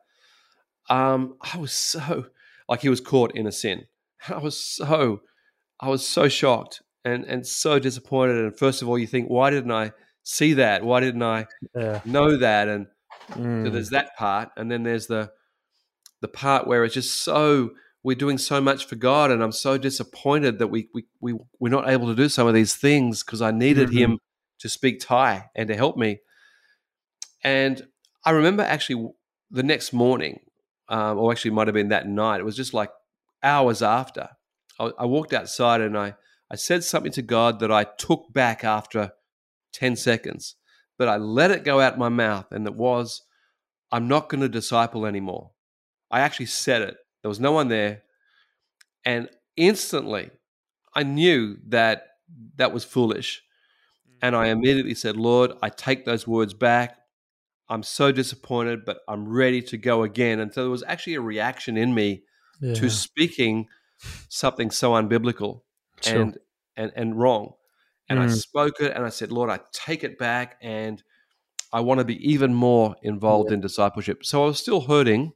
um, 0.88 1.36
I 1.40 1.58
was 1.58 1.72
so 1.72 2.26
like 2.68 2.80
he 2.80 2.88
was 2.88 3.00
caught 3.00 3.34
in 3.34 3.46
a 3.46 3.52
sin. 3.52 3.86
I 4.28 4.38
was 4.38 4.58
so 4.58 5.22
I 5.80 5.88
was 5.88 6.06
so 6.06 6.28
shocked 6.28 6.82
and 7.04 7.24
and 7.24 7.46
so 7.46 7.78
disappointed. 7.78 8.36
And 8.36 8.56
first 8.56 8.82
of 8.82 8.88
all, 8.88 8.98
you 8.98 9.06
think, 9.06 9.28
why 9.28 9.50
didn't 9.50 9.72
I 9.72 9.92
see 10.22 10.54
that? 10.54 10.84
Why 10.84 11.00
didn't 11.00 11.22
I 11.22 11.46
Yeah. 11.74 12.00
know 12.04 12.36
that? 12.38 12.68
And 12.68 12.86
so 13.28 13.70
Mm. 13.70 13.72
there's 13.72 13.90
that 13.90 14.16
part, 14.16 14.50
and 14.56 14.70
then 14.70 14.82
there's 14.82 15.06
the 15.08 15.30
the 16.20 16.28
part 16.28 16.66
where 16.66 16.84
it's 16.84 16.94
just 16.94 17.22
so 17.22 17.70
we're 18.06 18.14
doing 18.14 18.38
so 18.38 18.60
much 18.60 18.86
for 18.86 18.94
God, 18.94 19.32
and 19.32 19.42
I'm 19.42 19.50
so 19.50 19.76
disappointed 19.76 20.60
that 20.60 20.68
we 20.68 20.88
we, 20.94 21.06
we 21.20 21.34
we're 21.58 21.72
not 21.72 21.88
able 21.88 22.06
to 22.06 22.14
do 22.14 22.28
some 22.28 22.46
of 22.46 22.54
these 22.54 22.76
things 22.76 23.24
because 23.24 23.42
I 23.42 23.50
needed 23.50 23.88
mm-hmm. 23.88 23.98
Him 23.98 24.18
to 24.60 24.68
speak 24.68 25.00
Thai 25.00 25.50
and 25.56 25.66
to 25.66 25.74
help 25.74 25.96
me. 25.96 26.20
And 27.42 27.88
I 28.24 28.30
remember 28.30 28.62
actually 28.62 29.08
the 29.50 29.64
next 29.64 29.92
morning, 29.92 30.38
um, 30.88 31.18
or 31.18 31.32
actually 31.32 31.50
might 31.50 31.66
have 31.66 31.74
been 31.74 31.88
that 31.88 32.06
night. 32.06 32.38
It 32.38 32.44
was 32.44 32.54
just 32.54 32.72
like 32.72 32.90
hours 33.42 33.82
after. 33.82 34.28
I, 34.78 34.92
I 35.00 35.04
walked 35.06 35.32
outside 35.32 35.80
and 35.80 35.98
I 35.98 36.14
I 36.48 36.54
said 36.54 36.84
something 36.84 37.10
to 37.10 37.22
God 37.22 37.58
that 37.58 37.72
I 37.72 37.86
took 37.98 38.32
back 38.32 38.62
after 38.62 39.14
ten 39.72 39.96
seconds, 39.96 40.54
but 40.96 41.08
I 41.08 41.16
let 41.16 41.50
it 41.50 41.64
go 41.64 41.80
out 41.80 41.98
my 41.98 42.08
mouth, 42.08 42.52
and 42.52 42.68
it 42.68 42.76
was, 42.76 43.22
"I'm 43.90 44.06
not 44.06 44.28
going 44.28 44.42
to 44.42 44.48
disciple 44.48 45.06
anymore." 45.06 45.50
I 46.08 46.20
actually 46.20 46.46
said 46.46 46.82
it 46.82 46.98
there 47.26 47.28
was 47.28 47.40
no 47.40 47.50
one 47.50 47.66
there. 47.66 48.02
And 49.04 49.28
instantly, 49.56 50.30
I 50.94 51.02
knew 51.02 51.56
that 51.66 52.06
that 52.54 52.72
was 52.72 52.84
foolish. 52.84 53.42
And 54.22 54.36
I 54.36 54.46
mm. 54.46 54.52
immediately 54.52 54.94
said, 54.94 55.16
Lord, 55.16 55.50
I 55.60 55.70
take 55.70 56.04
those 56.04 56.28
words 56.28 56.54
back. 56.54 56.96
I'm 57.68 57.82
so 57.82 58.12
disappointed, 58.12 58.84
but 58.84 58.98
I'm 59.08 59.28
ready 59.28 59.60
to 59.62 59.76
go 59.76 60.04
again. 60.04 60.38
And 60.38 60.54
so 60.54 60.62
there 60.62 60.70
was 60.70 60.84
actually 60.86 61.14
a 61.14 61.20
reaction 61.20 61.76
in 61.76 61.92
me 61.92 62.22
yeah. 62.60 62.74
to 62.74 62.88
speaking 62.88 63.66
something 64.28 64.70
so 64.70 64.92
unbiblical 64.92 65.62
sure. 66.02 66.20
and, 66.20 66.38
and, 66.76 66.92
and 66.94 67.18
wrong. 67.18 67.54
And 68.08 68.20
mm. 68.20 68.22
I 68.22 68.28
spoke 68.28 68.78
it 68.78 68.92
and 68.94 69.04
I 69.04 69.08
said, 69.08 69.32
Lord, 69.32 69.50
I 69.50 69.58
take 69.72 70.04
it 70.04 70.16
back 70.16 70.58
and 70.62 71.02
I 71.72 71.80
want 71.80 71.98
to 71.98 72.04
be 72.04 72.30
even 72.30 72.54
more 72.54 72.94
involved 73.02 73.50
yeah. 73.50 73.54
in 73.54 73.62
discipleship. 73.62 74.24
So 74.24 74.44
I 74.44 74.46
was 74.46 74.60
still 74.60 74.82
hurting 74.82 75.32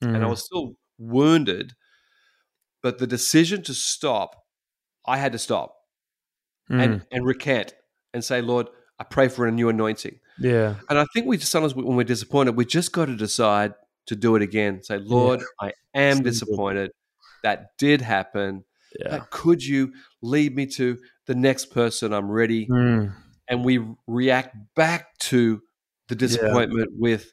mm. 0.00 0.14
and 0.14 0.18
I 0.18 0.28
mm. 0.28 0.30
was 0.30 0.44
still 0.44 0.76
wounded. 1.02 1.74
But 2.82 2.98
the 2.98 3.06
decision 3.06 3.62
to 3.64 3.74
stop, 3.74 4.44
I 5.06 5.18
had 5.18 5.32
to 5.32 5.38
stop 5.38 5.76
mm. 6.70 6.82
and, 6.82 7.06
and 7.12 7.24
recant 7.24 7.74
and 8.12 8.24
say, 8.24 8.40
Lord, 8.40 8.68
I 8.98 9.04
pray 9.04 9.28
for 9.28 9.46
a 9.46 9.52
new 9.52 9.68
anointing. 9.68 10.18
Yeah. 10.38 10.76
And 10.88 10.98
I 10.98 11.04
think 11.12 11.26
we 11.26 11.36
just 11.36 11.52
sometimes 11.52 11.74
when 11.74 11.96
we're 11.96 12.04
disappointed, 12.04 12.56
we 12.56 12.64
just 12.64 12.92
got 12.92 13.06
to 13.06 13.16
decide 13.16 13.74
to 14.06 14.16
do 14.16 14.36
it 14.36 14.42
again. 14.42 14.82
Say, 14.82 14.98
Lord, 14.98 15.40
yeah. 15.40 15.68
I 15.94 16.00
am 16.00 16.22
disappointed. 16.22 16.90
That 17.42 17.76
did 17.78 18.00
happen. 18.00 18.64
Yeah. 18.98 19.10
But 19.10 19.30
could 19.30 19.64
you 19.64 19.92
lead 20.20 20.54
me 20.54 20.66
to 20.66 20.98
the 21.26 21.34
next 21.34 21.66
person? 21.66 22.12
I'm 22.12 22.30
ready. 22.30 22.66
Mm. 22.66 23.14
And 23.48 23.64
we 23.64 23.84
react 24.06 24.56
back 24.74 25.18
to 25.20 25.62
the 26.08 26.14
disappointment 26.14 26.90
yeah. 26.92 26.98
with, 26.98 27.32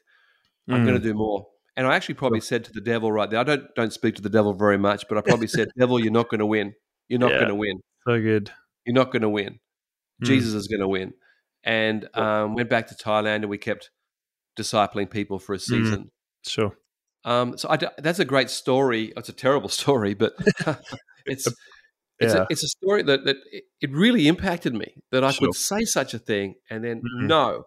I'm 0.68 0.82
mm. 0.82 0.86
going 0.86 1.00
to 1.00 1.02
do 1.02 1.14
more. 1.14 1.46
And 1.80 1.86
I 1.86 1.96
actually 1.96 2.16
probably 2.16 2.42
said 2.42 2.64
to 2.64 2.72
the 2.72 2.80
devil 2.82 3.10
right 3.10 3.30
there, 3.30 3.40
I 3.40 3.42
don't 3.42 3.74
don't 3.74 3.90
speak 3.90 4.16
to 4.16 4.20
the 4.20 4.28
devil 4.28 4.52
very 4.52 4.76
much, 4.76 5.08
but 5.08 5.16
I 5.16 5.22
probably 5.22 5.46
said, 5.46 5.68
Devil, 5.78 5.98
you're 5.98 6.12
not 6.12 6.28
going 6.28 6.40
to 6.40 6.44
win. 6.44 6.74
You're 7.08 7.20
not 7.20 7.30
yeah. 7.30 7.38
going 7.38 7.48
to 7.48 7.54
win. 7.54 7.80
So 8.06 8.20
good. 8.20 8.50
You're 8.84 8.94
not 8.94 9.10
going 9.10 9.22
to 9.22 9.30
win. 9.30 9.60
Mm. 10.22 10.26
Jesus 10.26 10.52
is 10.52 10.68
going 10.68 10.82
to 10.82 10.88
win. 10.88 11.14
And 11.64 12.06
um, 12.12 12.54
went 12.54 12.68
back 12.68 12.88
to 12.88 12.94
Thailand 12.94 13.36
and 13.36 13.48
we 13.48 13.56
kept 13.56 13.88
discipling 14.58 15.08
people 15.08 15.38
for 15.38 15.54
a 15.54 15.56
hmm. 15.56 15.60
season. 15.62 15.98
Mm. 16.00 16.50
Sure. 16.50 16.76
Um, 17.24 17.56
so 17.56 17.70
I, 17.70 17.78
that's 17.96 18.18
a 18.18 18.26
great 18.26 18.50
story. 18.50 19.14
It's 19.16 19.30
a 19.30 19.32
terrible 19.32 19.68
story, 19.80 20.12
but 20.12 20.34
it's 21.24 21.48
it's, 22.18 22.34
yeah. 22.34 22.42
a, 22.42 22.46
it's 22.50 22.62
a 22.62 22.68
story 22.68 23.04
that, 23.04 23.24
that 23.24 23.36
it 23.80 23.90
really 23.90 24.28
impacted 24.28 24.74
me 24.74 24.96
that 25.12 25.24
I 25.24 25.30
sure. 25.30 25.48
could 25.48 25.54
say 25.54 25.86
such 25.86 26.12
a 26.12 26.18
thing 26.18 26.56
and 26.68 26.84
then 26.84 26.98
mm-hmm. 26.98 27.26
no, 27.26 27.64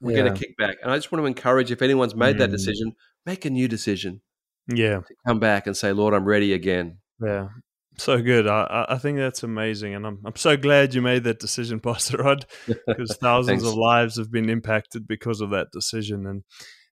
we're 0.00 0.16
yeah. 0.16 0.22
going 0.22 0.34
to 0.34 0.40
kick 0.40 0.56
back. 0.56 0.76
And 0.82 0.90
I 0.90 0.96
just 0.96 1.10
want 1.12 1.22
to 1.22 1.26
encourage 1.26 1.70
if 1.70 1.82
anyone's 1.82 2.14
made 2.14 2.36
mm. 2.36 2.40
that 2.40 2.50
decision, 2.50 2.92
make 3.26 3.44
a 3.44 3.50
new 3.50 3.68
decision. 3.68 4.20
Yeah. 4.66 5.00
come 5.26 5.40
back 5.40 5.66
and 5.66 5.76
say, 5.76 5.92
Lord, 5.92 6.14
I'm 6.14 6.24
ready 6.24 6.52
again. 6.52 6.98
Yeah. 7.22 7.48
So 7.96 8.20
good. 8.20 8.46
I, 8.48 8.86
I 8.88 8.98
think 8.98 9.18
that's 9.18 9.42
amazing. 9.42 9.94
And 9.94 10.06
I'm, 10.06 10.20
I'm 10.24 10.36
so 10.36 10.56
glad 10.56 10.94
you 10.94 11.02
made 11.02 11.24
that 11.24 11.38
decision, 11.38 11.80
Pastor 11.80 12.18
Rod, 12.18 12.46
because 12.86 13.16
thousands 13.16 13.62
of 13.64 13.74
lives 13.74 14.16
have 14.16 14.32
been 14.32 14.48
impacted 14.48 15.06
because 15.06 15.40
of 15.40 15.50
that 15.50 15.68
decision. 15.72 16.26
And, 16.26 16.42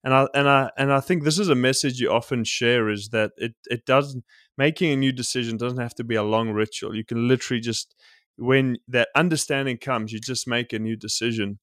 and 0.04 0.14
I, 0.14 0.28
and 0.34 0.48
I, 0.48 0.70
and 0.76 0.92
I 0.92 1.00
think 1.00 1.24
this 1.24 1.38
is 1.38 1.48
a 1.48 1.54
message 1.54 2.00
you 2.00 2.10
often 2.10 2.44
share 2.44 2.88
is 2.88 3.08
that 3.08 3.32
it, 3.36 3.54
it 3.66 3.84
doesn't, 3.84 4.24
making 4.58 4.92
a 4.92 4.96
new 4.96 5.12
decision 5.12 5.56
doesn't 5.56 5.80
have 5.80 5.94
to 5.96 6.04
be 6.04 6.14
a 6.14 6.22
long 6.22 6.50
ritual. 6.50 6.94
You 6.94 7.04
can 7.04 7.26
literally 7.26 7.60
just, 7.60 7.94
when 8.36 8.76
that 8.88 9.08
understanding 9.14 9.78
comes, 9.78 10.12
you 10.12 10.20
just 10.20 10.46
make 10.46 10.72
a 10.72 10.78
new 10.78 10.96
decision 10.96 11.58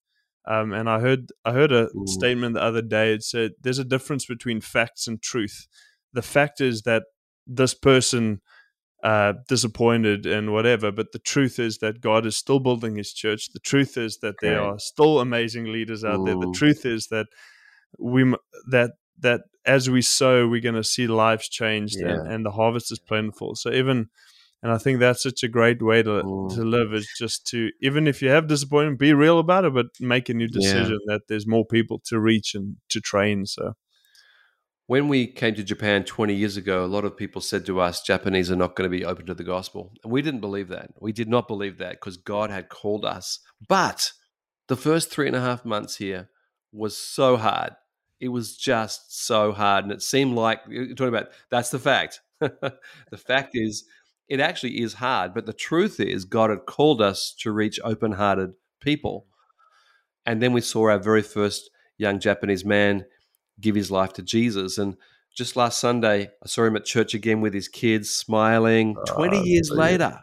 um, 0.45 0.73
and 0.73 0.89
I 0.89 0.99
heard 0.99 1.31
I 1.45 1.51
heard 1.51 1.71
a 1.71 1.89
Ooh. 1.95 2.07
statement 2.07 2.55
the 2.55 2.63
other 2.63 2.81
day. 2.81 3.13
It 3.13 3.23
said 3.23 3.51
there's 3.61 3.79
a 3.79 3.83
difference 3.83 4.25
between 4.25 4.61
facts 4.61 5.07
and 5.07 5.21
truth. 5.21 5.67
The 6.13 6.21
fact 6.21 6.61
is 6.61 6.83
that 6.83 7.03
this 7.45 7.73
person 7.73 8.41
uh, 9.03 9.33
disappointed 9.47 10.25
and 10.25 10.51
whatever, 10.51 10.91
but 10.91 11.11
the 11.11 11.19
truth 11.19 11.59
is 11.59 11.77
that 11.79 12.01
God 12.01 12.25
is 12.25 12.35
still 12.35 12.59
building 12.59 12.95
His 12.95 13.13
church. 13.13 13.51
The 13.53 13.59
truth 13.59 13.97
is 13.97 14.17
that 14.17 14.35
okay. 14.35 14.49
there 14.49 14.61
are 14.61 14.79
still 14.79 15.19
amazing 15.19 15.71
leaders 15.71 16.03
out 16.03 16.19
Ooh. 16.19 16.25
there. 16.25 16.35
The 16.35 16.53
truth 16.55 16.85
is 16.85 17.07
that 17.07 17.27
we 17.97 18.33
that 18.69 18.91
that 19.19 19.41
as 19.65 19.89
we 19.89 20.01
sow, 20.01 20.47
we're 20.47 20.61
going 20.61 20.75
to 20.75 20.83
see 20.83 21.07
lives 21.07 21.47
changed, 21.49 21.97
yeah. 21.99 22.09
and, 22.09 22.31
and 22.31 22.45
the 22.45 22.51
harvest 22.51 22.91
is 22.91 22.99
plentiful. 22.99 23.55
So 23.55 23.71
even 23.71 24.09
and 24.61 24.71
I 24.71 24.77
think 24.77 24.99
that's 24.99 25.23
such 25.23 25.43
a 25.43 25.47
great 25.47 25.81
way 25.81 26.03
to 26.03 26.09
mm. 26.09 26.53
to 26.55 26.63
live 26.63 26.93
is 26.93 27.07
just 27.17 27.47
to 27.47 27.69
even 27.81 28.07
if 28.07 28.21
you 28.21 28.29
have 28.29 28.47
disappointment, 28.47 28.99
be 28.99 29.13
real 29.13 29.39
about 29.39 29.65
it, 29.65 29.73
but 29.73 29.87
make 29.99 30.29
a 30.29 30.33
new 30.33 30.47
decision 30.47 30.99
yeah. 31.07 31.15
that 31.15 31.21
there's 31.27 31.47
more 31.47 31.65
people 31.65 32.01
to 32.05 32.19
reach 32.19 32.55
and 32.55 32.75
to 32.89 32.99
train. 32.99 33.45
So 33.45 33.73
when 34.89 35.07
we 35.07 35.27
came 35.27 35.53
to 35.53 35.63
Japan 35.63 36.03
20 36.03 36.33
years 36.33 36.57
ago, 36.57 36.83
a 36.83 36.87
lot 36.87 37.05
of 37.05 37.15
people 37.15 37.41
said 37.41 37.63
to 37.67 37.79
us, 37.79 38.01
Japanese 38.01 38.49
are 38.49 38.55
not 38.55 38.75
going 38.75 38.89
to 38.89 38.97
be 38.97 39.05
open 39.05 39.27
to 39.27 39.35
the 39.35 39.43
gospel. 39.43 39.93
And 40.03 40.11
we 40.11 40.23
didn't 40.23 40.39
believe 40.39 40.69
that. 40.69 40.89
We 40.99 41.11
did 41.11 41.29
not 41.29 41.47
believe 41.47 41.77
that 41.77 41.91
because 41.91 42.17
God 42.17 42.49
had 42.49 42.69
called 42.69 43.05
us. 43.05 43.37
But 43.67 44.11
the 44.67 44.75
first 44.75 45.11
three 45.11 45.27
and 45.27 45.35
a 45.35 45.41
half 45.41 45.63
months 45.63 45.97
here 45.97 46.29
was 46.71 46.97
so 46.97 47.37
hard. 47.37 47.73
It 48.19 48.29
was 48.29 48.57
just 48.57 49.25
so 49.25 49.51
hard. 49.51 49.83
And 49.83 49.93
it 49.93 50.01
seemed 50.01 50.35
like, 50.35 50.61
you're 50.67 50.87
talking 50.95 51.09
about, 51.09 51.29
that's 51.51 51.69
the 51.69 51.77
fact. 51.77 52.21
the 52.39 52.79
fact 53.15 53.51
is, 53.53 53.85
it 54.29 54.39
actually 54.39 54.81
is 54.81 54.95
hard. 54.95 55.33
But 55.33 55.45
the 55.45 55.53
truth 55.53 55.99
is, 55.99 56.23
God 56.23 56.49
had 56.51 56.65
called 56.65 57.01
us 57.01 57.33
to 57.39 57.51
reach 57.51 57.79
open 57.83 58.13
hearted 58.13 58.53
people. 58.79 59.25
And 60.25 60.41
then 60.41 60.53
we 60.53 60.61
saw 60.61 60.89
our 60.89 60.99
very 60.99 61.23
first 61.23 61.69
young 61.97 62.19
Japanese 62.19 62.63
man 62.63 63.05
give 63.59 63.75
his 63.75 63.89
life 63.89 64.13
to 64.13 64.21
Jesus. 64.21 64.77
And 64.77 64.95
just 65.35 65.55
last 65.55 65.79
Sunday, 65.79 66.29
I 66.43 66.47
saw 66.47 66.65
him 66.65 66.75
at 66.75 66.85
church 66.85 67.13
again 67.13 67.41
with 67.41 67.53
his 67.53 67.67
kids, 67.67 68.09
smiling 68.09 68.95
oh, 68.97 69.03
20 69.05 69.41
years 69.41 69.71
later. 69.71 70.19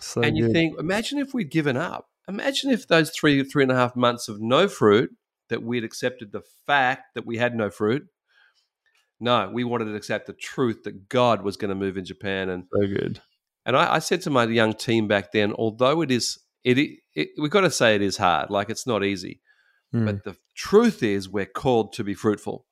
So 0.00 0.22
and 0.22 0.36
you 0.36 0.46
good. 0.46 0.52
think, 0.52 0.80
imagine 0.80 1.18
if 1.18 1.34
we'd 1.34 1.50
given 1.50 1.76
up. 1.76 2.08
Imagine 2.28 2.70
if 2.70 2.88
those 2.88 3.10
three, 3.10 3.44
three 3.44 3.62
and 3.62 3.70
a 3.72 3.76
half 3.76 3.94
months 3.94 4.28
of 4.28 4.40
no 4.40 4.66
fruit, 4.66 5.10
that 5.48 5.62
we'd 5.62 5.84
accepted 5.84 6.32
the 6.32 6.42
fact 6.66 7.14
that 7.14 7.26
we 7.26 7.36
had 7.36 7.54
no 7.54 7.70
fruit, 7.70 8.08
no, 9.18 9.50
we 9.52 9.64
wanted 9.64 9.86
to 9.86 9.94
accept 9.94 10.26
the 10.26 10.32
truth 10.32 10.82
that 10.84 11.08
God 11.08 11.42
was 11.42 11.56
going 11.56 11.70
to 11.70 11.74
move 11.74 11.96
in 11.96 12.04
Japan. 12.04 12.50
And 12.50 12.64
so 12.72 12.86
good. 12.86 13.20
And 13.64 13.76
I, 13.76 13.94
I 13.94 13.98
said 13.98 14.20
to 14.22 14.30
my 14.30 14.44
young 14.44 14.74
team 14.74 15.08
back 15.08 15.32
then, 15.32 15.52
although 15.52 16.02
it 16.02 16.10
is, 16.10 16.38
it, 16.64 16.78
it, 16.78 16.98
it 17.14 17.28
we've 17.38 17.50
got 17.50 17.62
to 17.62 17.70
say 17.70 17.94
it 17.94 18.02
is 18.02 18.16
hard. 18.16 18.50
Like 18.50 18.70
it's 18.70 18.86
not 18.86 19.04
easy, 19.04 19.40
mm. 19.94 20.04
but 20.04 20.24
the 20.24 20.36
truth 20.54 21.02
is 21.02 21.28
we're 21.28 21.46
called 21.46 21.92
to 21.94 22.04
be 22.04 22.14
fruitful, 22.14 22.66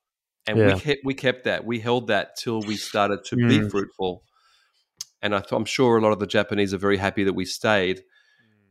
and 0.47 0.57
yeah. 0.57 0.73
we 0.73 0.79
kept 0.79 1.01
we 1.03 1.13
kept 1.13 1.43
that. 1.45 1.65
We 1.65 1.79
held 1.79 2.07
that 2.07 2.37
till 2.37 2.61
we 2.61 2.77
started 2.77 3.25
to 3.25 3.35
mm. 3.35 3.49
be 3.49 3.59
hmm. 3.59 3.67
fruitful. 3.67 4.23
And 5.21 5.35
I 5.35 5.43
am 5.51 5.65
sure 5.65 5.97
a 5.97 6.01
lot 6.01 6.11
of 6.11 6.19
the 6.19 6.27
Japanese 6.27 6.73
are 6.73 6.77
very 6.77 6.97
happy 6.97 7.23
that 7.23 7.33
we 7.33 7.45
stayed 7.45 8.01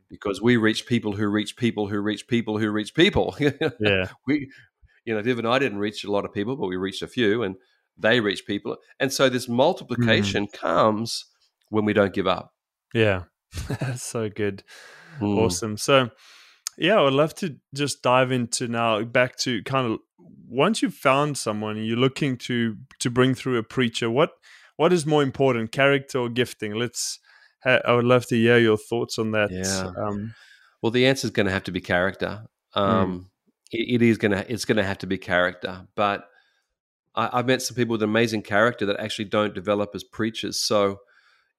because 0.09 0.41
we 0.41 0.57
reach 0.57 0.87
people 0.87 1.13
who 1.13 1.27
reach 1.27 1.57
people 1.57 1.89
who 1.89 2.01
reach 2.01 2.27
people 2.29 2.59
who 2.59 2.71
reach 2.71 2.95
people. 2.95 3.37
yeah, 3.81 4.09
we 4.27 4.51
you 5.05 5.15
know, 5.15 5.23
Viv 5.23 5.39
and 5.39 5.49
I 5.49 5.59
didn't 5.59 5.79
reach 5.79 6.05
a 6.05 6.11
lot 6.11 6.25
of 6.25 6.33
people, 6.33 6.57
but 6.57 6.69
we 6.69 6.77
reached 6.77 7.03
a 7.03 7.07
few, 7.07 7.43
and 7.43 7.57
they 7.97 8.21
reach 8.21 8.47
people, 8.47 8.77
and 8.99 9.13
so 9.13 9.29
this 9.29 9.49
multiplication 9.49 10.47
mm. 10.47 10.53
comes 10.53 11.27
when 11.69 11.85
we 11.85 11.93
don't 11.93 12.15
give 12.15 12.27
up. 12.27 12.53
Yeah, 12.93 13.25
so 13.97 14.29
good, 14.29 14.65
mm. 15.21 15.39
awesome. 15.39 15.77
So, 15.77 16.11
yeah, 16.79 16.99
I 16.99 17.03
would 17.03 17.13
love 17.13 17.35
to 17.37 17.57
just 17.75 18.03
dive 18.03 18.33
into 18.33 18.69
now 18.69 19.03
back 19.03 19.37
to 19.39 19.63
kind 19.63 19.93
of 19.93 19.99
once 20.49 20.83
you've 20.83 20.95
found 20.95 21.39
someone 21.39 21.83
you're 21.85 21.97
looking 21.97 22.37
to 22.39 22.77
to 23.01 23.11
bring 23.11 23.35
through 23.35 23.59
a 23.59 23.63
preacher. 23.63 24.11
What 24.11 24.31
what 24.77 24.93
is 24.93 25.07
more 25.07 25.23
important, 25.23 25.73
character 25.73 26.19
or 26.19 26.29
gifting? 26.29 26.75
Let's. 26.75 27.21
I 27.67 27.95
would 27.95 28.05
love 28.05 28.27
to 28.27 28.37
hear 28.37 28.59
your 28.59 28.77
thoughts 28.77 29.19
on 29.19 29.31
that. 29.31 29.51
Yeah. 29.51 29.91
Um, 29.97 30.35
well, 30.83 30.91
the 30.91 31.07
answer 31.07 31.27
is 31.27 31.31
going 31.31 31.47
to 31.47 31.53
have 31.53 31.65
to 31.65 31.73
be 31.73 31.81
character. 31.81 32.45
Mm. 32.77 32.81
Um, 32.81 33.21
mm 33.21 33.27
it, 33.75 33.97
it 33.97 34.03
is 34.03 34.19
gonna 34.19 34.45
it's 34.49 34.65
gonna 34.65 34.85
have 34.85 34.99
to 34.99 35.07
be 35.07 35.19
character. 35.19 35.87
But 35.95 36.29
I, 37.15 37.37
have 37.37 37.47
met 37.47 37.63
some 37.63 37.77
people 37.77 37.93
with 37.93 38.03
amazing 38.03 38.43
character 38.43 38.87
that 38.87 39.01
actually 39.01 39.27
don't 39.27 39.55
develop 39.55 39.91
as 39.95 40.05
preachers. 40.05 40.59
So 40.59 41.01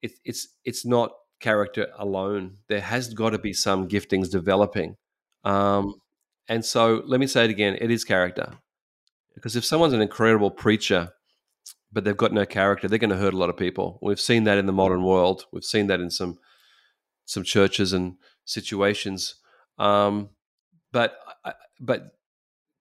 it, 0.02 0.14
it's 0.24 0.48
it's 0.64 0.86
not 0.86 1.12
character 1.40 1.88
alone. 1.98 2.58
There 2.68 2.82
has 2.82 3.14
got 3.14 3.32
to 3.32 3.40
be 3.40 3.54
some 3.54 3.88
giftings 3.88 4.32
developing. 4.32 4.98
Um, 5.44 5.96
and 6.48 6.64
so 6.64 7.04
let 7.06 7.20
me 7.20 7.28
say 7.28 7.46
it 7.46 7.52
again: 7.52 7.78
it 7.80 7.92
is 7.92 8.04
character. 8.04 8.54
Because 9.34 9.56
if 9.56 9.66
someone's 9.66 9.94
an 9.94 10.02
incredible 10.02 10.50
preacher, 10.50 11.12
but 11.92 12.06
they've 12.06 12.16
got 12.16 12.32
no 12.32 12.46
character, 12.46 12.88
they're 12.88 13.00
going 13.00 13.10
to 13.10 13.18
hurt 13.18 13.34
a 13.34 13.38
lot 13.38 13.50
of 13.50 13.58
people. 13.58 14.00
We've 14.02 14.20
seen 14.20 14.46
that 14.46 14.58
in 14.58 14.66
the 14.66 14.72
modern 14.72 15.04
world. 15.04 15.46
We've 15.52 15.64
seen 15.64 15.88
that 15.88 16.00
in 16.00 16.10
some 16.10 16.38
some 17.26 17.44
churches 17.44 17.92
and 17.92 18.16
situations. 18.46 19.36
Um, 19.78 20.30
but 20.92 21.18
but 21.80 22.16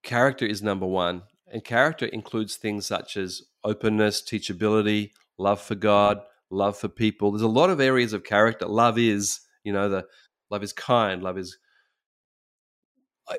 character 0.03 0.45
is 0.45 0.61
number 0.61 0.85
one, 0.85 1.23
and 1.51 1.63
character 1.63 2.05
includes 2.05 2.55
things 2.55 2.85
such 2.85 3.17
as 3.17 3.43
openness, 3.63 4.21
teachability, 4.21 5.11
love 5.37 5.61
for 5.61 5.75
God, 5.75 6.21
love 6.49 6.77
for 6.77 6.87
people. 6.87 7.31
There's 7.31 7.41
a 7.41 7.47
lot 7.47 7.69
of 7.69 7.81
areas 7.81 8.13
of 8.13 8.23
character. 8.23 8.65
Love 8.65 8.97
is, 8.97 9.41
you 9.63 9.73
know, 9.73 9.89
the 9.89 10.05
love 10.49 10.63
is 10.63 10.73
kind, 10.73 11.21
love 11.21 11.37
is. 11.37 11.57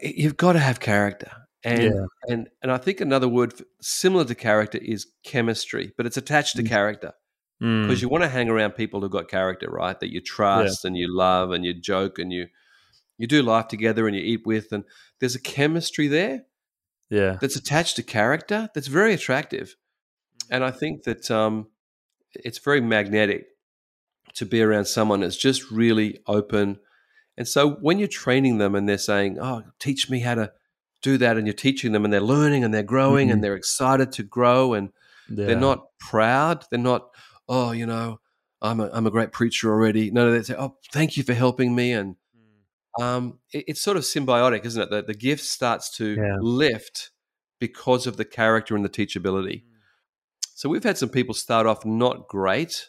You've 0.02 0.36
got 0.36 0.54
to 0.54 0.58
have 0.58 0.80
character, 0.80 1.30
and 1.64 1.82
yeah. 1.82 2.06
and 2.28 2.48
and 2.62 2.72
I 2.72 2.78
think 2.78 3.00
another 3.00 3.28
word 3.28 3.54
similar 3.80 4.24
to 4.24 4.34
character 4.34 4.78
is 4.78 5.06
chemistry, 5.24 5.92
but 5.96 6.06
it's 6.06 6.16
attached 6.16 6.56
to 6.56 6.62
mm. 6.62 6.68
character 6.68 7.12
because 7.58 7.98
mm. 7.98 8.02
you 8.02 8.08
want 8.08 8.22
to 8.22 8.28
hang 8.28 8.50
around 8.50 8.72
people 8.72 9.00
who've 9.00 9.10
got 9.10 9.28
character, 9.28 9.70
right? 9.70 9.98
That 9.98 10.12
you 10.12 10.20
trust 10.20 10.84
yeah. 10.84 10.88
and 10.88 10.96
you 10.96 11.14
love 11.14 11.52
and 11.52 11.64
you 11.64 11.72
joke 11.72 12.18
and 12.18 12.32
you 12.32 12.48
you 13.18 13.26
do 13.26 13.42
life 13.42 13.68
together 13.68 14.06
and 14.06 14.16
you 14.16 14.22
eat 14.22 14.46
with, 14.46 14.72
and 14.72 14.84
there's 15.20 15.34
a 15.34 15.40
chemistry 15.40 16.08
there, 16.08 16.44
yeah, 17.10 17.38
that's 17.40 17.56
attached 17.56 17.96
to 17.96 18.02
character 18.02 18.68
that's 18.74 18.88
very 18.88 19.14
attractive, 19.14 19.76
and 20.50 20.64
I 20.64 20.70
think 20.70 21.04
that 21.04 21.30
um, 21.30 21.68
it's 22.34 22.58
very 22.58 22.80
magnetic 22.80 23.46
to 24.34 24.46
be 24.46 24.62
around 24.62 24.84
someone 24.84 25.20
that's 25.20 25.36
just 25.36 25.70
really 25.70 26.20
open. 26.26 26.78
And 27.38 27.48
so 27.48 27.70
when 27.80 27.98
you're 27.98 28.08
training 28.08 28.58
them 28.58 28.74
and 28.74 28.88
they're 28.88 28.98
saying, 28.98 29.38
"Oh, 29.40 29.62
teach 29.78 30.08
me 30.10 30.20
how 30.20 30.34
to 30.34 30.52
do 31.02 31.18
that," 31.18 31.36
and 31.36 31.46
you're 31.46 31.54
teaching 31.54 31.92
them 31.92 32.04
and 32.04 32.12
they're 32.12 32.20
learning 32.20 32.64
and 32.64 32.72
they're 32.72 32.82
growing 32.82 33.28
mm-hmm. 33.28 33.34
and 33.34 33.44
they're 33.44 33.56
excited 33.56 34.12
to 34.12 34.22
grow 34.22 34.74
and 34.74 34.90
yeah. 35.28 35.46
they're 35.46 35.56
not 35.56 35.86
proud, 35.98 36.64
they're 36.70 36.78
not, 36.78 37.08
"Oh, 37.48 37.72
you 37.72 37.86
know, 37.86 38.20
I'm 38.62 38.80
a 38.80 38.90
I'm 38.92 39.06
a 39.06 39.10
great 39.10 39.32
preacher 39.32 39.70
already." 39.70 40.10
No, 40.10 40.30
they 40.30 40.42
say, 40.42 40.54
"Oh, 40.58 40.76
thank 40.92 41.16
you 41.16 41.22
for 41.22 41.34
helping 41.34 41.74
me," 41.74 41.92
and 41.92 42.14
mm. 42.14 42.16
Um, 43.00 43.38
it, 43.52 43.64
it's 43.68 43.80
sort 43.82 43.96
of 43.96 44.02
symbiotic, 44.02 44.64
isn't 44.64 44.82
it? 44.82 44.90
The, 44.90 45.02
the 45.02 45.14
gift 45.14 45.44
starts 45.44 45.90
to 45.96 46.14
yeah. 46.14 46.36
lift 46.40 47.10
because 47.58 48.06
of 48.06 48.16
the 48.16 48.24
character 48.24 48.76
and 48.76 48.84
the 48.84 48.88
teachability. 48.88 49.62
Mm. 49.62 49.76
So 50.54 50.68
we've 50.68 50.84
had 50.84 50.98
some 50.98 51.10
people 51.10 51.34
start 51.34 51.66
off 51.66 51.84
not 51.84 52.28
great. 52.28 52.88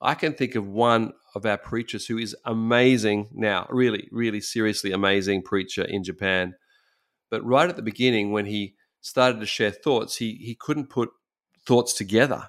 I 0.00 0.14
can 0.14 0.34
think 0.34 0.54
of 0.54 0.68
one 0.68 1.14
of 1.34 1.46
our 1.46 1.56
preachers 1.56 2.06
who 2.06 2.18
is 2.18 2.36
amazing 2.44 3.30
now, 3.32 3.66
really, 3.70 4.08
really 4.12 4.40
seriously 4.40 4.92
amazing 4.92 5.42
preacher 5.42 5.82
in 5.82 6.04
Japan. 6.04 6.54
But 7.30 7.44
right 7.44 7.68
at 7.68 7.76
the 7.76 7.82
beginning, 7.82 8.32
when 8.32 8.46
he 8.46 8.74
started 9.00 9.40
to 9.40 9.46
share 9.46 9.70
thoughts, 9.70 10.16
he 10.16 10.34
he 10.34 10.54
couldn't 10.54 10.90
put 10.90 11.10
thoughts 11.66 11.94
together. 11.94 12.48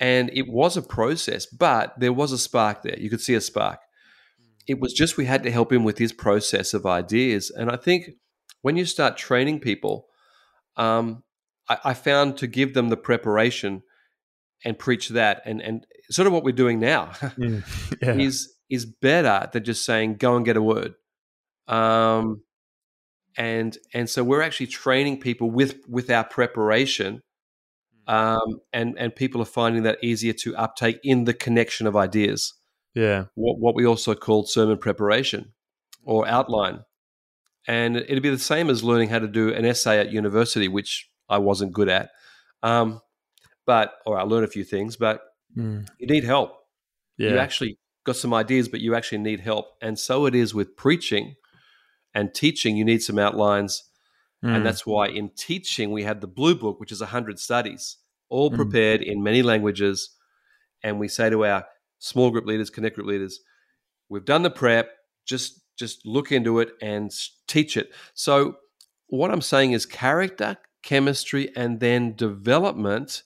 And 0.00 0.30
it 0.32 0.48
was 0.48 0.76
a 0.76 0.82
process, 0.82 1.46
but 1.46 1.98
there 1.98 2.12
was 2.12 2.30
a 2.30 2.38
spark 2.38 2.82
there. 2.82 2.98
You 2.98 3.10
could 3.10 3.20
see 3.20 3.34
a 3.34 3.40
spark. 3.40 3.80
It 4.68 4.78
was 4.80 4.92
just 4.92 5.16
we 5.16 5.24
had 5.24 5.42
to 5.42 5.50
help 5.50 5.72
him 5.72 5.82
with 5.82 5.98
his 5.98 6.12
process 6.12 6.74
of 6.74 6.86
ideas. 6.86 7.50
And 7.50 7.70
I 7.70 7.76
think 7.76 8.10
when 8.62 8.76
you 8.76 8.84
start 8.84 9.16
training 9.16 9.60
people, 9.60 10.06
um, 10.76 11.24
I, 11.68 11.78
I 11.86 11.94
found 11.94 12.36
to 12.38 12.46
give 12.46 12.74
them 12.74 12.88
the 12.88 12.96
preparation 12.96 13.82
and 14.64 14.78
preach 14.78 15.10
that 15.10 15.42
and 15.44 15.60
and 15.60 15.86
sort 16.10 16.26
of 16.26 16.32
what 16.32 16.44
we're 16.44 16.52
doing 16.52 16.80
now 16.80 17.06
mm, 17.22 17.62
yeah. 18.02 18.14
is 18.14 18.52
is 18.70 18.86
better 18.86 19.48
than 19.52 19.64
just 19.64 19.84
saying 19.84 20.16
go 20.16 20.36
and 20.36 20.44
get 20.44 20.56
a 20.56 20.62
word 20.62 20.94
um 21.68 22.42
and 23.36 23.78
and 23.94 24.10
so 24.10 24.24
we're 24.24 24.42
actually 24.42 24.66
training 24.66 25.20
people 25.20 25.50
with 25.50 25.76
with 25.88 26.10
our 26.10 26.24
preparation 26.24 27.22
mm. 28.08 28.12
um 28.12 28.60
and 28.72 28.98
and 28.98 29.14
people 29.14 29.40
are 29.40 29.46
finding 29.46 29.84
that 29.84 30.02
easier 30.02 30.32
to 30.32 30.56
uptake 30.56 30.98
in 31.04 31.24
the 31.24 31.34
connection 31.34 31.86
of 31.86 31.96
ideas 31.96 32.54
yeah 32.98 33.24
what 33.34 33.58
what 33.58 33.74
we 33.74 33.86
also 33.86 34.14
called 34.14 34.48
sermon 34.48 34.78
preparation 34.78 35.52
or 36.04 36.26
outline 36.26 36.80
and 37.66 37.96
it'd 37.96 38.22
be 38.22 38.30
the 38.30 38.38
same 38.38 38.70
as 38.70 38.82
learning 38.82 39.10
how 39.10 39.18
to 39.18 39.28
do 39.28 39.52
an 39.52 39.64
essay 39.64 39.98
at 40.00 40.10
university 40.10 40.68
which 40.68 41.08
I 41.28 41.38
wasn't 41.38 41.72
good 41.72 41.88
at. 41.88 42.10
Um, 42.62 43.00
but 43.66 43.92
or 44.06 44.18
I 44.18 44.22
learned 44.22 44.44
a 44.44 44.50
few 44.50 44.64
things, 44.64 44.96
but 44.96 45.20
mm. 45.56 45.86
you 45.98 46.06
need 46.06 46.24
help. 46.24 46.52
Yeah. 47.18 47.30
You 47.30 47.38
actually 47.38 47.78
got 48.04 48.16
some 48.16 48.32
ideas, 48.32 48.68
but 48.68 48.80
you 48.80 48.94
actually 48.94 49.18
need 49.18 49.40
help. 49.40 49.66
And 49.82 49.98
so 49.98 50.26
it 50.26 50.34
is 50.34 50.54
with 50.54 50.76
preaching 50.76 51.34
and 52.14 52.34
teaching. 52.34 52.76
You 52.76 52.84
need 52.84 53.02
some 53.02 53.18
outlines, 53.18 53.84
mm. 54.42 54.54
and 54.54 54.64
that's 54.64 54.86
why 54.86 55.08
in 55.08 55.30
teaching 55.36 55.92
we 55.92 56.04
have 56.04 56.20
the 56.20 56.26
Blue 56.26 56.54
Book, 56.54 56.80
which 56.80 56.92
is 56.92 57.02
hundred 57.02 57.38
studies, 57.38 57.98
all 58.30 58.50
mm. 58.50 58.56
prepared 58.56 59.02
in 59.02 59.22
many 59.22 59.42
languages. 59.42 60.10
And 60.82 60.98
we 60.98 61.08
say 61.08 61.28
to 61.28 61.44
our 61.44 61.66
small 61.98 62.30
group 62.30 62.46
leaders, 62.46 62.70
connect 62.70 62.96
group 62.96 63.06
leaders, 63.06 63.40
we've 64.08 64.24
done 64.24 64.42
the 64.42 64.50
prep. 64.50 64.90
Just 65.24 65.60
just 65.76 66.04
look 66.04 66.32
into 66.32 66.58
it 66.58 66.70
and 66.82 67.12
teach 67.46 67.76
it. 67.76 67.92
So 68.14 68.56
what 69.06 69.30
I'm 69.30 69.40
saying 69.40 69.72
is 69.72 69.86
character 69.86 70.56
chemistry, 70.82 71.50
and 71.56 71.80
then 71.80 72.14
development 72.16 73.22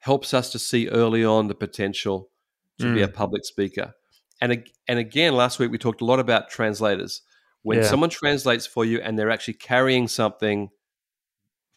helps 0.00 0.34
us 0.34 0.50
to 0.52 0.58
see 0.58 0.88
early 0.88 1.24
on 1.24 1.48
the 1.48 1.54
potential 1.54 2.30
to 2.78 2.86
mm. 2.86 2.94
be 2.94 3.02
a 3.02 3.08
mm. 3.08 3.14
public 3.14 3.44
speaker. 3.44 3.94
And, 4.40 4.68
and 4.88 4.98
again, 4.98 5.34
last 5.34 5.58
week 5.58 5.70
we 5.70 5.78
talked 5.78 6.02
a 6.02 6.04
lot 6.04 6.20
about 6.20 6.50
translators. 6.50 7.22
When 7.62 7.78
yeah. 7.78 7.84
someone 7.84 8.10
translates 8.10 8.66
for 8.66 8.84
you 8.84 9.00
and 9.00 9.18
they're 9.18 9.30
actually 9.30 9.54
carrying 9.54 10.08
something 10.08 10.68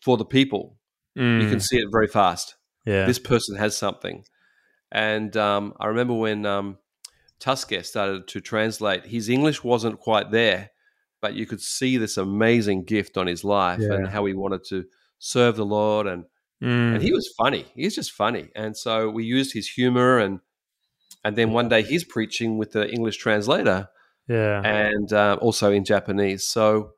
for 0.02 0.18
the 0.18 0.26
people, 0.26 0.78
mm. 1.18 1.42
you 1.42 1.50
can 1.50 1.60
mm. 1.60 1.64
see 1.64 1.78
it 1.78 1.88
very 1.92 2.08
fast. 2.08 2.56
Yeah. 2.86 3.06
This 3.06 3.20
person 3.20 3.56
has 3.56 3.78
something. 3.78 4.26
And 4.92 5.36
um, 5.36 5.74
I 5.80 5.88
remember 5.88 6.14
when 6.14 6.46
um, 6.46 6.78
Tusker 7.40 7.84
started 7.84 8.28
to 8.30 8.42
translate, 8.42 9.06
his 9.06 9.30
English 9.30 9.64
wasn't 9.64 10.00
quite 10.00 10.32
there, 10.32 10.72
but 11.22 11.34
you 11.34 11.46
could 11.46 11.62
see 11.62 11.98
this 11.98 12.18
amazing 12.18 12.86
gift 12.86 13.18
on 13.18 13.28
his 13.28 13.44
life 13.44 13.80
yeah. 13.82 13.94
and 13.94 14.08
how 14.08 14.26
he 14.26 14.34
wanted 14.34 14.64
to 14.70 14.86
serve 15.20 15.56
the 15.56 15.66
Lord 15.66 16.08
and 16.08 16.26
mm. 16.62 16.94
and 16.94 17.02
he 17.02 17.12
was 17.12 17.34
funny. 17.38 17.66
He 17.76 17.86
was 17.86 17.96
just 17.96 18.12
funny, 18.12 18.50
and 18.56 18.78
so 18.78 19.10
we 19.10 19.24
used 19.24 19.54
his 19.54 19.68
humor 19.68 20.20
and 20.20 20.40
and 21.24 21.36
then 21.36 21.52
one 21.52 21.70
day 21.70 21.82
he's 21.82 22.04
preaching 22.04 22.58
with 22.58 22.72
the 22.72 22.90
English 22.90 23.18
translator, 23.18 23.90
yeah, 24.28 24.62
and 24.62 25.12
uh, 25.12 25.38
also 25.42 25.72
in 25.72 25.84
Japanese. 25.84 26.48
So 26.48 26.92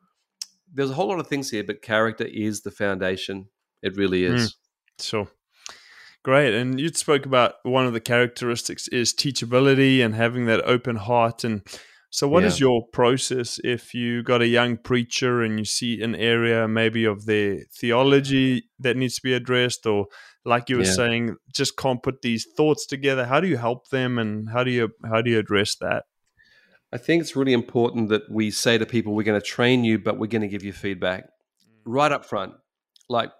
there's 0.73 0.91
a 0.91 0.93
whole 0.93 1.07
lot 1.07 1.19
of 1.19 1.27
things 1.27 1.49
here, 1.49 1.63
but 1.63 1.81
character 1.81 2.25
is 2.25 2.61
the 2.61 2.71
foundation. 2.71 3.47
It 3.81 3.95
really 3.95 4.25
is. 4.25 4.51
Mm. 4.51 4.55
Sure. 5.03 5.27
Great. 6.23 6.53
And 6.53 6.79
you 6.79 6.89
spoke 6.89 7.25
about 7.25 7.55
one 7.63 7.85
of 7.85 7.93
the 7.93 8.01
characteristics 8.01 8.87
is 8.89 9.13
teachability 9.13 10.03
and 10.03 10.15
having 10.15 10.45
that 10.45 10.61
open 10.65 10.97
heart. 10.97 11.43
And 11.43 11.61
so, 12.09 12.27
what 12.27 12.41
yeah. 12.41 12.47
is 12.47 12.59
your 12.59 12.85
process 12.91 13.59
if 13.63 13.93
you 13.93 14.21
got 14.23 14.41
a 14.41 14.47
young 14.47 14.77
preacher 14.77 15.41
and 15.41 15.59
you 15.59 15.65
see 15.65 16.01
an 16.01 16.15
area 16.15 16.67
maybe 16.67 17.05
of 17.05 17.25
their 17.25 17.61
theology 17.73 18.69
that 18.79 18.97
needs 18.97 19.15
to 19.15 19.21
be 19.21 19.33
addressed, 19.33 19.85
or 19.85 20.07
like 20.43 20.69
you 20.69 20.77
were 20.77 20.83
yeah. 20.83 20.91
saying, 20.91 21.35
just 21.53 21.77
can't 21.77 22.03
put 22.03 22.21
these 22.21 22.45
thoughts 22.57 22.85
together? 22.85 23.25
How 23.25 23.39
do 23.39 23.47
you 23.47 23.57
help 23.57 23.89
them, 23.89 24.17
and 24.17 24.49
how 24.49 24.63
do 24.63 24.71
you 24.71 24.89
how 25.07 25.21
do 25.21 25.31
you 25.31 25.39
address 25.39 25.75
that? 25.75 26.03
I 26.91 26.97
think 26.97 27.21
it's 27.21 27.35
really 27.35 27.53
important 27.53 28.09
that 28.09 28.23
we 28.29 28.51
say 28.51 28.77
to 28.77 28.85
people, 28.85 29.13
"We're 29.13 29.23
going 29.23 29.39
to 29.39 29.45
train 29.45 29.83
you, 29.83 29.99
but 29.99 30.17
we're 30.17 30.27
going 30.27 30.41
to 30.41 30.47
give 30.47 30.63
you 30.63 30.73
feedback 30.73 31.25
mm. 31.25 31.29
right 31.85 32.11
up 32.11 32.25
front." 32.25 32.53
Like, 33.07 33.31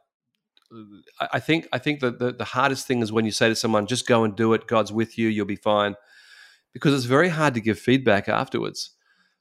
I 1.19 1.39
think 1.39 1.67
I 1.73 1.79
think 1.79 1.99
that 2.01 2.19
the, 2.19 2.32
the 2.32 2.45
hardest 2.45 2.88
thing 2.88 3.01
is 3.01 3.12
when 3.12 3.25
you 3.25 3.32
say 3.32 3.49
to 3.49 3.55
someone, 3.55 3.88
"Just 3.88 4.08
go 4.08 4.23
and 4.23 4.36
do 4.36 4.53
it. 4.53 4.67
God's 4.67 4.91
with 4.91 5.17
you. 5.17 5.27
You'll 5.27 5.45
be 5.45 5.55
fine." 5.55 5.95
because 6.73 6.93
it's 6.93 7.05
very 7.05 7.29
hard 7.29 7.53
to 7.55 7.62
give 7.62 7.79
feedback 7.79 8.27
afterwards. 8.27 8.91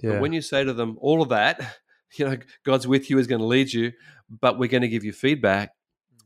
Yeah. 0.00 0.12
But 0.12 0.22
when 0.22 0.32
you 0.32 0.42
say 0.42 0.64
to 0.64 0.72
them 0.72 0.96
all 1.00 1.22
of 1.22 1.28
that, 1.30 1.76
you 2.16 2.24
know, 2.24 2.36
God's 2.64 2.86
with 2.86 3.10
you, 3.10 3.18
is 3.18 3.26
going 3.26 3.40
to 3.40 3.46
lead 3.46 3.72
you, 3.72 3.92
but 4.28 4.58
we're 4.58 4.68
going 4.68 4.82
to 4.82 4.88
give 4.88 5.04
you 5.04 5.12
feedback. 5.12 5.72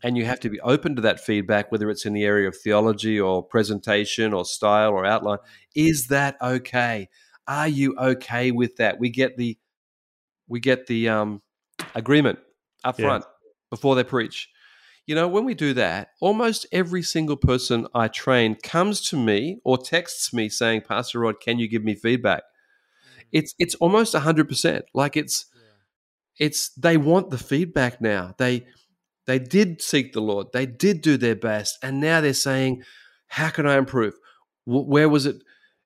And 0.04 0.16
you 0.16 0.24
have 0.24 0.40
to 0.40 0.50
be 0.50 0.60
open 0.60 0.96
to 0.96 1.02
that 1.02 1.20
feedback, 1.20 1.70
whether 1.70 1.88
it's 1.88 2.04
in 2.04 2.12
the 2.12 2.24
area 2.24 2.48
of 2.48 2.56
theology 2.56 3.20
or 3.20 3.40
presentation 3.40 4.32
or 4.32 4.44
style 4.44 4.90
or 4.90 5.06
outline. 5.06 5.38
Is 5.76 6.08
that 6.08 6.36
okay? 6.42 7.08
Are 7.46 7.68
you 7.68 7.96
okay 7.96 8.50
with 8.50 8.76
that? 8.78 8.98
We 8.98 9.10
get 9.10 9.36
the 9.36 9.56
we 10.48 10.58
get 10.58 10.88
the 10.88 11.08
um, 11.08 11.40
agreement 11.94 12.40
up 12.82 12.96
front 12.98 13.22
yeah. 13.24 13.30
before 13.70 13.94
they 13.94 14.02
preach. 14.02 14.48
You 15.06 15.16
know, 15.16 15.26
when 15.26 15.44
we 15.44 15.54
do 15.54 15.74
that, 15.74 16.10
almost 16.20 16.66
every 16.70 17.02
single 17.02 17.36
person 17.36 17.88
I 17.92 18.06
train 18.08 18.54
comes 18.62 19.00
to 19.08 19.16
me 19.16 19.58
or 19.64 19.76
texts 19.76 20.32
me 20.32 20.48
saying, 20.48 20.82
Pastor 20.82 21.20
Rod, 21.20 21.40
can 21.40 21.58
you 21.58 21.68
give 21.68 21.82
me 21.82 21.94
feedback? 21.94 22.42
Mm. 22.42 23.24
It's 23.32 23.54
it's 23.58 23.74
almost 23.76 24.14
hundred 24.14 24.48
percent. 24.48 24.84
Like 24.94 25.16
it's 25.16 25.46
yeah. 25.54 26.46
it's 26.46 26.70
they 26.74 26.96
want 26.96 27.30
the 27.30 27.38
feedback 27.38 28.00
now. 28.00 28.34
They 28.38 28.66
they 29.26 29.38
did 29.38 29.82
seek 29.82 30.12
the 30.12 30.20
Lord. 30.20 30.48
They 30.52 30.66
did 30.66 31.00
do 31.00 31.16
their 31.16 31.36
best, 31.36 31.78
and 31.82 32.00
now 32.00 32.20
they're 32.20 32.34
saying, 32.34 32.82
"How 33.28 33.50
can 33.50 33.66
I 33.66 33.78
improve? 33.78 34.14
Where 34.66 35.08
was 35.08 35.26
it?" 35.26 35.36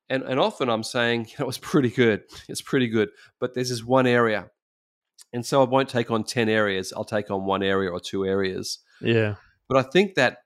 And 0.09 0.23
and 0.23 0.39
often 0.39 0.69
I'm 0.69 0.83
saying, 0.83 1.27
"You 1.29 1.35
know, 1.39 1.49
it's 1.49 1.57
pretty 1.57 1.89
good. 1.89 2.23
It's 2.47 2.61
pretty 2.61 2.87
good." 2.87 3.09
But 3.39 3.53
there's 3.53 3.69
this 3.69 3.83
one 3.83 4.07
area, 4.07 4.49
and 5.33 5.45
so 5.45 5.61
I 5.61 5.65
won't 5.65 5.89
take 5.89 6.09
on 6.11 6.23
ten 6.23 6.49
areas. 6.49 6.93
I'll 6.95 7.03
take 7.03 7.29
on 7.29 7.45
one 7.45 7.63
area 7.63 7.91
or 7.91 7.99
two 7.99 8.25
areas, 8.25 8.79
yeah. 9.01 9.35
But 9.67 9.77
I 9.77 9.89
think 9.89 10.15
that 10.15 10.39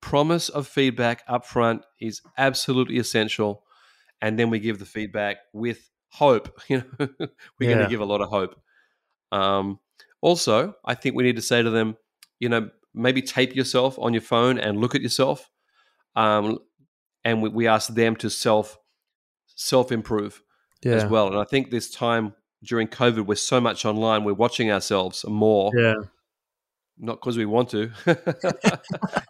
promise 0.00 0.48
of 0.48 0.66
feedback 0.66 1.22
up 1.28 1.44
front 1.44 1.82
is 2.00 2.22
absolutely 2.36 2.98
essential. 2.98 3.64
And 4.20 4.38
then 4.38 4.50
we 4.50 4.58
give 4.58 4.78
the 4.78 4.84
feedback 4.84 5.38
with 5.52 5.90
hope. 6.10 6.60
You 6.68 6.78
know, 6.78 7.08
we're 7.58 7.74
going 7.74 7.84
to 7.84 7.90
give 7.90 8.00
a 8.00 8.04
lot 8.04 8.20
of 8.20 8.28
hope. 8.28 8.60
Um, 9.32 9.78
also, 10.20 10.74
I 10.84 10.94
think 10.94 11.14
we 11.14 11.22
need 11.22 11.36
to 11.36 11.42
say 11.42 11.62
to 11.62 11.70
them, 11.70 11.96
you 12.40 12.48
know, 12.48 12.70
maybe 12.94 13.22
tape 13.22 13.54
yourself 13.54 13.98
on 13.98 14.12
your 14.12 14.22
phone 14.22 14.58
and 14.58 14.80
look 14.80 14.94
at 14.94 15.02
yourself. 15.02 15.50
Um, 16.16 16.58
and 17.24 17.42
we, 17.42 17.48
we 17.48 17.66
ask 17.68 17.94
them 17.94 18.16
to 18.16 18.30
self 18.30 18.78
self 19.46 19.92
improve 19.92 20.42
yeah. 20.82 20.94
as 20.94 21.06
well. 21.06 21.28
And 21.28 21.38
I 21.38 21.44
think 21.44 21.70
this 21.70 21.90
time 21.90 22.34
during 22.62 22.88
COVID, 22.88 23.26
we're 23.26 23.36
so 23.36 23.60
much 23.60 23.84
online, 23.84 24.24
we're 24.24 24.34
watching 24.34 24.70
ourselves 24.70 25.24
more 25.28 25.70
Yeah. 25.76 25.94
Not 26.98 27.14
because 27.20 27.36
we 27.36 27.46
want 27.46 27.70
to. 27.70 27.90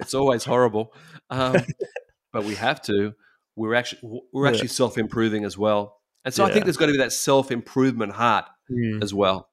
it's 0.00 0.14
always 0.14 0.44
horrible, 0.44 0.92
um, 1.30 1.56
but 2.32 2.44
we 2.44 2.54
have 2.54 2.80
to. 2.82 3.14
We're 3.56 3.74
actually 3.74 4.20
we're 4.32 4.46
Yeah. 4.46 4.50
actually 4.52 4.68
self 4.68 4.98
improving 4.98 5.44
as 5.44 5.56
well, 5.58 5.96
and 6.24 6.32
so 6.32 6.44
I 6.44 6.52
think 6.52 6.64
there's 6.64 6.76
got 6.76 6.86
to 6.86 6.92
be 6.92 6.98
that 6.98 7.12
self 7.12 7.50
improvement 7.50 8.12
heart 8.12 8.46
Mm. 8.70 9.02
as 9.02 9.14
well. 9.14 9.48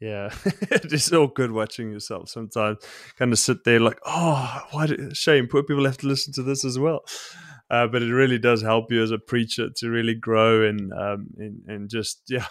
Yeah, 0.00 0.30
it's 0.44 1.12
all 1.12 1.28
good 1.28 1.52
watching 1.52 1.92
yourself 1.92 2.28
sometimes. 2.28 2.78
Kind 3.16 3.32
of 3.32 3.38
sit 3.38 3.62
there 3.64 3.78
like, 3.80 3.98
oh, 4.04 4.60
what 4.72 4.90
a 4.90 5.14
shame. 5.14 5.46
Poor 5.48 5.62
people 5.62 5.84
have 5.84 5.98
to 5.98 6.06
listen 6.08 6.32
to 6.34 6.42
this 6.42 6.64
as 6.64 6.78
well. 6.80 7.00
Uh, 7.70 7.86
but 7.86 8.02
it 8.02 8.12
really 8.12 8.38
does 8.38 8.62
help 8.62 8.90
you 8.90 9.02
as 9.02 9.10
a 9.10 9.18
preacher 9.18 9.68
to 9.76 9.88
really 9.90 10.14
grow 10.14 10.66
and 10.66 10.92
um, 10.92 11.28
and, 11.36 11.62
and 11.68 11.90
just 11.90 12.22
yeah 12.28 12.46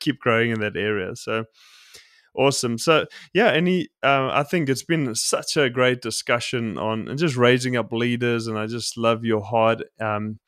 keep 0.00 0.18
growing 0.18 0.50
in 0.50 0.60
that 0.60 0.76
area. 0.76 1.14
So 1.14 1.44
awesome. 2.34 2.78
So 2.78 3.06
yeah, 3.32 3.50
any 3.50 3.88
uh, 4.02 4.30
I 4.32 4.42
think 4.42 4.68
it's 4.68 4.84
been 4.84 5.14
such 5.14 5.56
a 5.56 5.70
great 5.70 6.00
discussion 6.00 6.78
on 6.78 7.08
and 7.08 7.18
just 7.18 7.36
raising 7.36 7.76
up 7.76 7.92
leaders, 7.92 8.46
and 8.46 8.58
I 8.58 8.66
just 8.66 8.96
love 8.96 9.24
your 9.24 9.42
heart 9.42 9.82
um, 10.00 10.38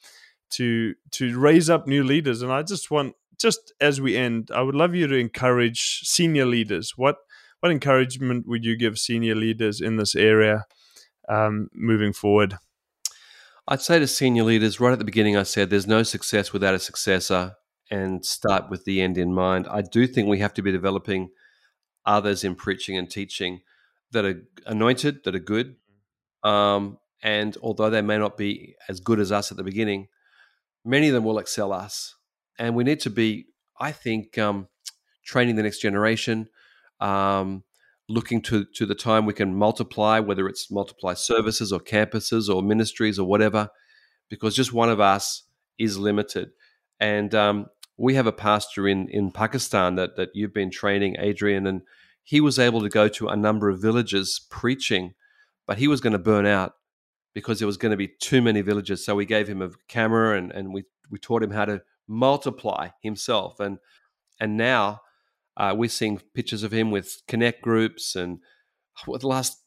to 0.50 0.94
to 1.12 1.38
raise 1.38 1.70
up 1.70 1.86
new 1.86 2.04
leaders. 2.04 2.42
And 2.42 2.52
I 2.52 2.62
just 2.62 2.90
want 2.90 3.14
just 3.40 3.72
as 3.80 4.00
we 4.00 4.16
end, 4.16 4.50
I 4.54 4.62
would 4.62 4.74
love 4.74 4.94
you 4.94 5.06
to 5.06 5.16
encourage 5.16 6.00
senior 6.00 6.46
leaders. 6.46 6.94
What 6.96 7.16
what 7.60 7.72
encouragement 7.72 8.46
would 8.46 8.64
you 8.64 8.76
give 8.76 8.98
senior 8.98 9.34
leaders 9.34 9.80
in 9.80 9.96
this 9.96 10.14
area 10.14 10.66
um, 11.28 11.68
moving 11.72 12.12
forward? 12.12 12.58
I'd 13.66 13.80
say 13.80 13.98
to 13.98 14.06
senior 14.06 14.44
leaders 14.44 14.78
right 14.78 14.92
at 14.92 14.98
the 14.98 15.04
beginning, 15.06 15.38
I 15.38 15.44
said 15.44 15.70
there's 15.70 15.86
no 15.86 16.02
success 16.02 16.52
without 16.52 16.74
a 16.74 16.78
successor, 16.78 17.54
and 17.90 18.24
start 18.24 18.68
with 18.68 18.84
the 18.84 19.00
end 19.00 19.16
in 19.16 19.32
mind. 19.32 19.66
I 19.70 19.82
do 19.82 20.06
think 20.06 20.28
we 20.28 20.40
have 20.40 20.54
to 20.54 20.62
be 20.62 20.72
developing 20.72 21.30
others 22.06 22.44
in 22.44 22.54
preaching 22.54 22.96
and 22.96 23.10
teaching 23.10 23.60
that 24.12 24.24
are 24.24 24.42
anointed, 24.66 25.24
that 25.24 25.34
are 25.34 25.40
good, 25.40 25.76
um, 26.42 26.98
and 27.22 27.56
although 27.62 27.88
they 27.88 28.02
may 28.02 28.18
not 28.18 28.36
be 28.36 28.76
as 28.88 29.00
good 29.00 29.18
as 29.18 29.32
us 29.32 29.50
at 29.50 29.56
the 29.56 29.64
beginning, 29.64 30.08
many 30.84 31.08
of 31.08 31.14
them 31.14 31.24
will 31.24 31.38
excel 31.38 31.72
us. 31.72 32.14
And 32.58 32.76
we 32.76 32.84
need 32.84 33.00
to 33.00 33.10
be, 33.10 33.46
I 33.80 33.92
think, 33.92 34.36
um, 34.36 34.68
training 35.24 35.56
the 35.56 35.62
next 35.62 35.78
generation, 35.78 36.48
um, 37.00 37.64
looking 38.08 38.42
to, 38.42 38.66
to 38.76 38.84
the 38.84 38.94
time 38.94 39.24
we 39.24 39.32
can 39.32 39.54
multiply, 39.54 40.20
whether 40.20 40.46
it's 40.46 40.70
multiply 40.70 41.14
services 41.14 41.72
or 41.72 41.80
campuses 41.80 42.54
or 42.54 42.62
ministries 42.62 43.18
or 43.18 43.26
whatever, 43.26 43.70
because 44.28 44.54
just 44.54 44.74
one 44.74 44.90
of 44.90 45.00
us 45.00 45.44
is 45.78 45.98
limited. 45.98 46.50
And 47.00 47.34
um, 47.34 47.66
we 47.96 48.14
have 48.14 48.26
a 48.26 48.32
pastor 48.32 48.88
in, 48.88 49.08
in 49.08 49.30
Pakistan 49.30 49.94
that, 49.96 50.16
that 50.16 50.30
you've 50.34 50.54
been 50.54 50.70
training, 50.70 51.16
Adrian, 51.18 51.66
and 51.66 51.82
he 52.22 52.40
was 52.40 52.58
able 52.58 52.80
to 52.80 52.88
go 52.88 53.08
to 53.08 53.28
a 53.28 53.36
number 53.36 53.68
of 53.68 53.80
villages 53.80 54.46
preaching, 54.50 55.14
but 55.66 55.78
he 55.78 55.88
was 55.88 56.00
going 56.00 56.12
to 56.12 56.18
burn 56.18 56.46
out 56.46 56.74
because 57.34 57.58
there 57.58 57.66
was 57.66 57.76
going 57.76 57.90
to 57.90 57.96
be 57.96 58.08
too 58.08 58.40
many 58.40 58.62
villages. 58.62 59.04
So 59.04 59.14
we 59.14 59.26
gave 59.26 59.48
him 59.48 59.62
a 59.62 59.70
camera 59.88 60.36
and, 60.38 60.50
and 60.52 60.72
we, 60.72 60.84
we 61.10 61.18
taught 61.18 61.42
him 61.42 61.50
how 61.50 61.66
to 61.66 61.82
multiply 62.08 62.88
himself. 63.02 63.60
And 63.60 63.78
and 64.40 64.56
now 64.56 65.00
uh, 65.56 65.74
we're 65.76 65.88
seeing 65.88 66.20
pictures 66.34 66.62
of 66.62 66.72
him 66.72 66.90
with 66.90 67.22
connect 67.28 67.62
groups 67.62 68.16
and 68.16 68.40
what 69.06 69.20
the 69.20 69.28
last 69.28 69.58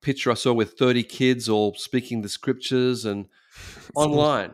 picture 0.00 0.30
I 0.30 0.34
saw 0.34 0.52
with 0.52 0.78
30 0.78 1.02
kids 1.04 1.48
all 1.48 1.74
speaking 1.74 2.22
the 2.22 2.28
scriptures 2.28 3.04
and 3.04 3.26
online. 3.94 4.52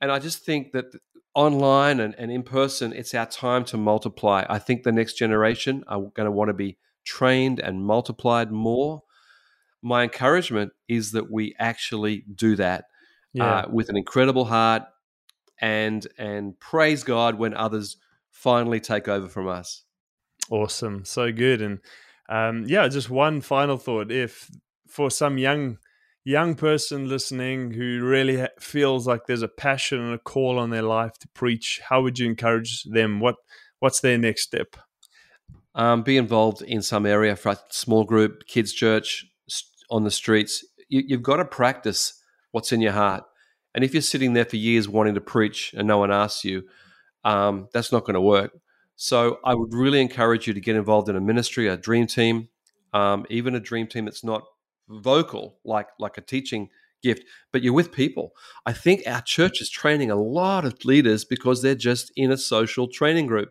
And 0.00 0.10
I 0.10 0.18
just 0.18 0.44
think 0.44 0.72
that 0.72 0.86
online 1.34 2.00
and, 2.00 2.14
and 2.18 2.30
in 2.30 2.42
person, 2.42 2.92
it's 2.92 3.14
our 3.14 3.26
time 3.26 3.64
to 3.66 3.76
multiply. 3.76 4.44
I 4.48 4.58
think 4.58 4.82
the 4.82 4.92
next 4.92 5.14
generation 5.14 5.84
are 5.88 6.00
going 6.00 6.26
to 6.26 6.30
want 6.32 6.48
to 6.48 6.54
be 6.54 6.78
trained 7.04 7.58
and 7.60 7.84
multiplied 7.84 8.50
more. 8.50 9.02
My 9.82 10.04
encouragement 10.04 10.72
is 10.88 11.12
that 11.12 11.30
we 11.30 11.54
actually 11.58 12.24
do 12.34 12.56
that 12.56 12.84
Yeah, 13.32 13.62
uh, 13.64 13.66
with 13.70 13.88
an 13.88 13.96
incredible 13.96 14.44
heart 14.46 14.84
and 15.60 16.06
and 16.18 16.58
praise 16.60 17.04
God 17.04 17.36
when 17.38 17.54
others 17.54 17.96
finally 18.30 18.80
take 18.80 19.08
over 19.08 19.28
from 19.28 19.48
us. 19.48 19.84
awesome, 20.50 21.04
so 21.04 21.32
good. 21.32 21.62
And 21.62 21.80
um, 22.28 22.64
yeah, 22.66 22.88
just 22.88 23.10
one 23.10 23.40
final 23.40 23.78
thought: 23.78 24.10
if 24.10 24.50
for 24.88 25.10
some 25.10 25.38
young 25.38 25.78
young 26.24 26.54
person 26.54 27.08
listening 27.08 27.72
who 27.72 28.04
really 28.04 28.46
feels 28.60 29.06
like 29.06 29.26
there's 29.26 29.42
a 29.42 29.48
passion 29.48 30.00
and 30.00 30.14
a 30.14 30.18
call 30.18 30.58
on 30.58 30.70
their 30.70 30.82
life 30.82 31.18
to 31.18 31.28
preach, 31.28 31.80
how 31.88 32.02
would 32.02 32.18
you 32.18 32.26
encourage 32.26 32.84
them? 32.84 33.20
What 33.20 33.36
what's 33.80 34.00
their 34.00 34.18
next 34.18 34.42
step? 34.42 34.76
Um, 35.74 36.02
be 36.02 36.16
involved 36.16 36.62
in 36.62 36.82
some 36.82 37.06
area 37.06 37.34
for 37.34 37.52
a 37.52 37.58
small 37.70 38.04
group, 38.04 38.46
kids' 38.46 38.72
church, 38.72 39.26
on 39.90 40.04
the 40.04 40.10
streets. 40.10 40.64
You, 40.88 41.02
you've 41.06 41.22
got 41.22 41.36
to 41.36 41.44
practice 41.44 42.20
what's 42.52 42.72
in 42.72 42.80
your 42.80 42.92
heart. 42.92 43.24
And 43.74 43.82
if 43.82 43.94
you're 43.94 44.02
sitting 44.02 44.34
there 44.34 44.44
for 44.44 44.56
years 44.56 44.88
wanting 44.88 45.14
to 45.14 45.20
preach 45.20 45.72
and 45.76 45.88
no 45.88 45.98
one 45.98 46.12
asks 46.12 46.44
you, 46.44 46.64
um, 47.24 47.68
that's 47.72 47.90
not 47.90 48.04
going 48.04 48.14
to 48.14 48.20
work. 48.20 48.52
So 48.96 49.38
I 49.44 49.54
would 49.54 49.72
really 49.72 50.00
encourage 50.00 50.46
you 50.46 50.54
to 50.54 50.60
get 50.60 50.76
involved 50.76 51.08
in 51.08 51.16
a 51.16 51.20
ministry, 51.20 51.68
a 51.68 51.76
dream 51.76 52.06
team, 52.06 52.48
um, 52.92 53.24
even 53.30 53.54
a 53.54 53.60
dream 53.60 53.86
team 53.86 54.04
that's 54.04 54.22
not 54.22 54.44
vocal, 54.92 55.58
like 55.64 55.88
like 55.98 56.18
a 56.18 56.22
teaching 56.22 56.68
gift, 57.02 57.24
but 57.52 57.62
you're 57.62 57.72
with 57.72 57.92
people. 57.92 58.32
I 58.64 58.72
think 58.72 59.02
our 59.06 59.22
church 59.22 59.60
is 59.60 59.70
training 59.70 60.10
a 60.10 60.16
lot 60.16 60.64
of 60.64 60.84
leaders 60.84 61.24
because 61.24 61.62
they're 61.62 61.74
just 61.74 62.12
in 62.16 62.30
a 62.30 62.36
social 62.36 62.88
training 62.88 63.26
group, 63.26 63.50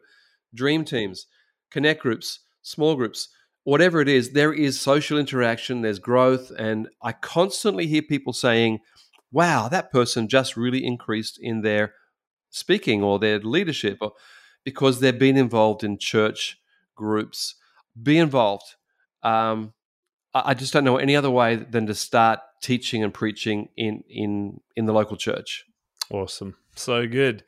dream 0.54 0.86
teams, 0.86 1.28
connect 1.70 2.02
groups, 2.02 2.40
small 2.62 2.96
groups, 2.96 3.30
whatever 3.64 4.02
it 4.02 4.08
is. 4.08 4.32
There 4.32 4.54
is 4.54 4.80
social 4.80 5.18
interaction, 5.18 5.82
there's 5.82 6.00
growth, 6.00 6.52
and 6.58 6.88
I 7.02 7.12
constantly 7.14 7.88
hear 7.88 8.02
people 8.02 8.34
saying, 8.34 8.80
"Wow, 9.32 9.68
that 9.70 9.92
person 9.92 10.28
just 10.28 10.58
really 10.58 10.86
increased 10.86 11.38
in 11.40 11.62
their 11.62 11.94
speaking 12.50 13.04
or 13.04 13.20
their 13.20 13.40
leadership," 13.40 13.98
or 14.02 14.14
because 14.64 15.00
they've 15.00 15.18
been 15.18 15.38
involved 15.38 15.84
in 15.84 15.98
church 15.98 16.58
groups. 16.96 17.56
Be 18.02 18.18
involved. 18.18 18.76
Um, 19.24 19.74
I 20.34 20.54
just 20.54 20.74
don't 20.74 20.84
know 20.84 20.98
any 20.98 21.16
other 21.16 21.30
way 21.30 21.56
than 21.56 21.88
to 21.88 21.96
start 21.96 22.40
teaching 22.62 23.04
and 23.04 23.14
preaching 23.14 23.70
in 23.76 24.04
in 24.10 24.62
in 24.76 24.86
the 24.86 24.94
local 24.94 25.18
church. 25.18 25.66
Awesome. 26.10 26.56
So 26.76 27.08
good. 27.08 27.44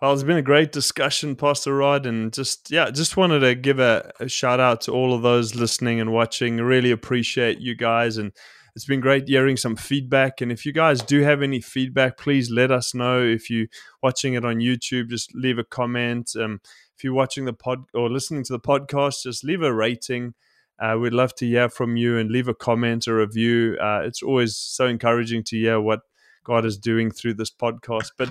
Well, 0.00 0.12
it's 0.12 0.22
been 0.22 0.36
a 0.36 0.42
great 0.42 0.70
discussion, 0.70 1.34
Pastor 1.34 1.74
Rod, 1.74 2.06
and 2.06 2.32
just 2.32 2.70
yeah, 2.70 2.90
just 2.90 3.16
wanted 3.16 3.40
to 3.40 3.56
give 3.56 3.80
a, 3.80 4.12
a 4.20 4.28
shout 4.28 4.60
out 4.60 4.80
to 4.82 4.92
all 4.92 5.12
of 5.12 5.22
those 5.22 5.56
listening 5.56 6.00
and 6.00 6.12
watching. 6.12 6.58
Really 6.58 6.92
appreciate 6.92 7.58
you 7.58 7.74
guys, 7.74 8.16
and 8.16 8.32
it's 8.76 8.84
been 8.84 9.00
great 9.00 9.26
hearing 9.26 9.56
some 9.56 9.74
feedback. 9.74 10.40
And 10.40 10.52
if 10.52 10.64
you 10.64 10.72
guys 10.72 11.02
do 11.02 11.22
have 11.22 11.42
any 11.42 11.60
feedback, 11.60 12.16
please 12.16 12.48
let 12.48 12.70
us 12.70 12.94
know. 12.94 13.20
If 13.20 13.50
you're 13.50 13.66
watching 14.00 14.34
it 14.34 14.44
on 14.44 14.58
YouTube, 14.58 15.08
just 15.08 15.34
leave 15.34 15.58
a 15.58 15.64
comment. 15.64 16.30
Um, 16.38 16.60
if 16.96 17.02
you're 17.02 17.12
watching 17.12 17.44
the 17.44 17.52
pod 17.52 17.84
or 17.92 18.08
listening 18.08 18.44
to 18.44 18.52
the 18.52 18.60
podcast, 18.60 19.24
just 19.24 19.42
leave 19.42 19.62
a 19.62 19.74
rating. 19.74 20.34
Uh, 20.80 20.96
we'd 20.98 21.12
love 21.12 21.34
to 21.36 21.46
hear 21.46 21.68
from 21.68 21.96
you 21.96 22.18
and 22.18 22.30
leave 22.30 22.48
a 22.48 22.54
comment 22.54 23.08
or 23.08 23.16
review. 23.16 23.76
Uh, 23.80 24.02
it's 24.04 24.22
always 24.22 24.56
so 24.56 24.86
encouraging 24.86 25.42
to 25.44 25.56
hear 25.56 25.80
what 25.80 26.00
God 26.44 26.64
is 26.64 26.78
doing 26.78 27.10
through 27.10 27.34
this 27.34 27.50
podcast. 27.50 28.10
But 28.16 28.30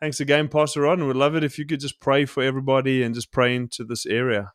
thanks 0.00 0.20
again, 0.20 0.48
Pastor 0.48 0.82
Rod, 0.82 0.98
and 0.98 1.08
we'd 1.08 1.16
love 1.16 1.34
it 1.34 1.44
if 1.44 1.58
you 1.58 1.66
could 1.66 1.80
just 1.80 2.00
pray 2.00 2.24
for 2.24 2.42
everybody 2.42 3.02
and 3.02 3.14
just 3.14 3.32
pray 3.32 3.56
into 3.56 3.84
this 3.84 4.06
area. 4.06 4.52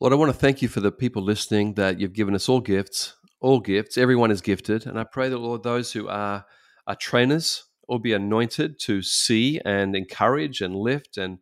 Lord, 0.00 0.12
I 0.12 0.16
want 0.16 0.32
to 0.32 0.38
thank 0.38 0.62
you 0.62 0.68
for 0.68 0.80
the 0.80 0.92
people 0.92 1.22
listening 1.22 1.74
that 1.74 2.00
you've 2.00 2.14
given 2.14 2.34
us 2.34 2.48
all 2.48 2.60
gifts, 2.60 3.14
all 3.40 3.60
gifts. 3.60 3.98
Everyone 3.98 4.30
is 4.30 4.40
gifted, 4.40 4.86
and 4.86 4.98
I 4.98 5.04
pray 5.04 5.28
that 5.28 5.38
Lord, 5.38 5.62
those 5.62 5.92
who 5.92 6.08
are 6.08 6.44
are 6.86 6.96
trainers 6.96 7.64
will 7.86 7.98
be 7.98 8.12
anointed 8.12 8.78
to 8.80 9.02
see 9.02 9.60
and 9.64 9.94
encourage 9.94 10.60
and 10.60 10.74
lift 10.74 11.18
and 11.18 11.38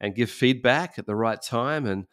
and 0.00 0.14
give 0.14 0.30
feedback 0.30 0.98
at 0.98 1.06
the 1.06 1.14
right 1.14 1.40
time 1.40 1.86
and 1.86 2.06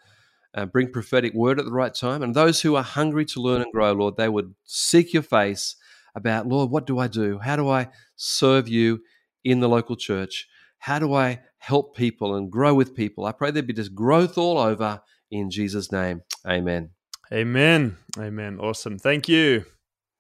uh, 0.58 0.66
bring 0.66 0.92
prophetic 0.92 1.34
word 1.36 1.60
at 1.60 1.66
the 1.66 1.72
right 1.72 1.94
time. 1.94 2.24
And 2.24 2.34
those 2.34 2.62
who 2.62 2.76
are 2.76 2.84
hungry 2.84 3.26
to 3.26 3.40
learn 3.40 3.62
and 3.62 3.72
grow, 3.72 3.94
Lord, 3.94 4.18
they 4.18 4.28
would 4.28 4.56
seek 4.66 5.14
your 5.14 5.24
face 5.24 5.76
about, 6.16 6.48
Lord, 6.48 6.72
what 6.72 6.88
do 6.88 6.98
I 6.98 7.08
do? 7.08 7.38
How 7.38 7.56
do 7.56 7.70
I 7.70 7.90
serve 8.16 8.68
you 8.68 9.02
in 9.44 9.60
the 9.60 9.70
local 9.70 9.96
church? 9.96 10.48
How 10.80 10.98
do 10.98 11.14
I 11.14 11.42
help 11.60 11.96
people 11.96 12.36
and 12.36 12.52
grow 12.52 12.74
with 12.74 12.96
people? 12.96 13.26
I 13.26 13.34
pray 13.34 13.52
there'd 13.52 13.68
be 13.68 13.74
just 13.74 13.94
growth 13.94 14.38
all 14.38 14.58
over 14.58 15.02
in 15.30 15.52
Jesus' 15.52 15.92
name. 15.92 16.24
Amen. 16.48 16.90
Amen. 17.32 17.98
Amen. 18.18 18.58
Awesome. 18.60 18.98
Thank 18.98 19.30
you. 19.30 19.66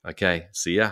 Okay, 0.07 0.47
see 0.53 0.75
ya. 0.75 0.91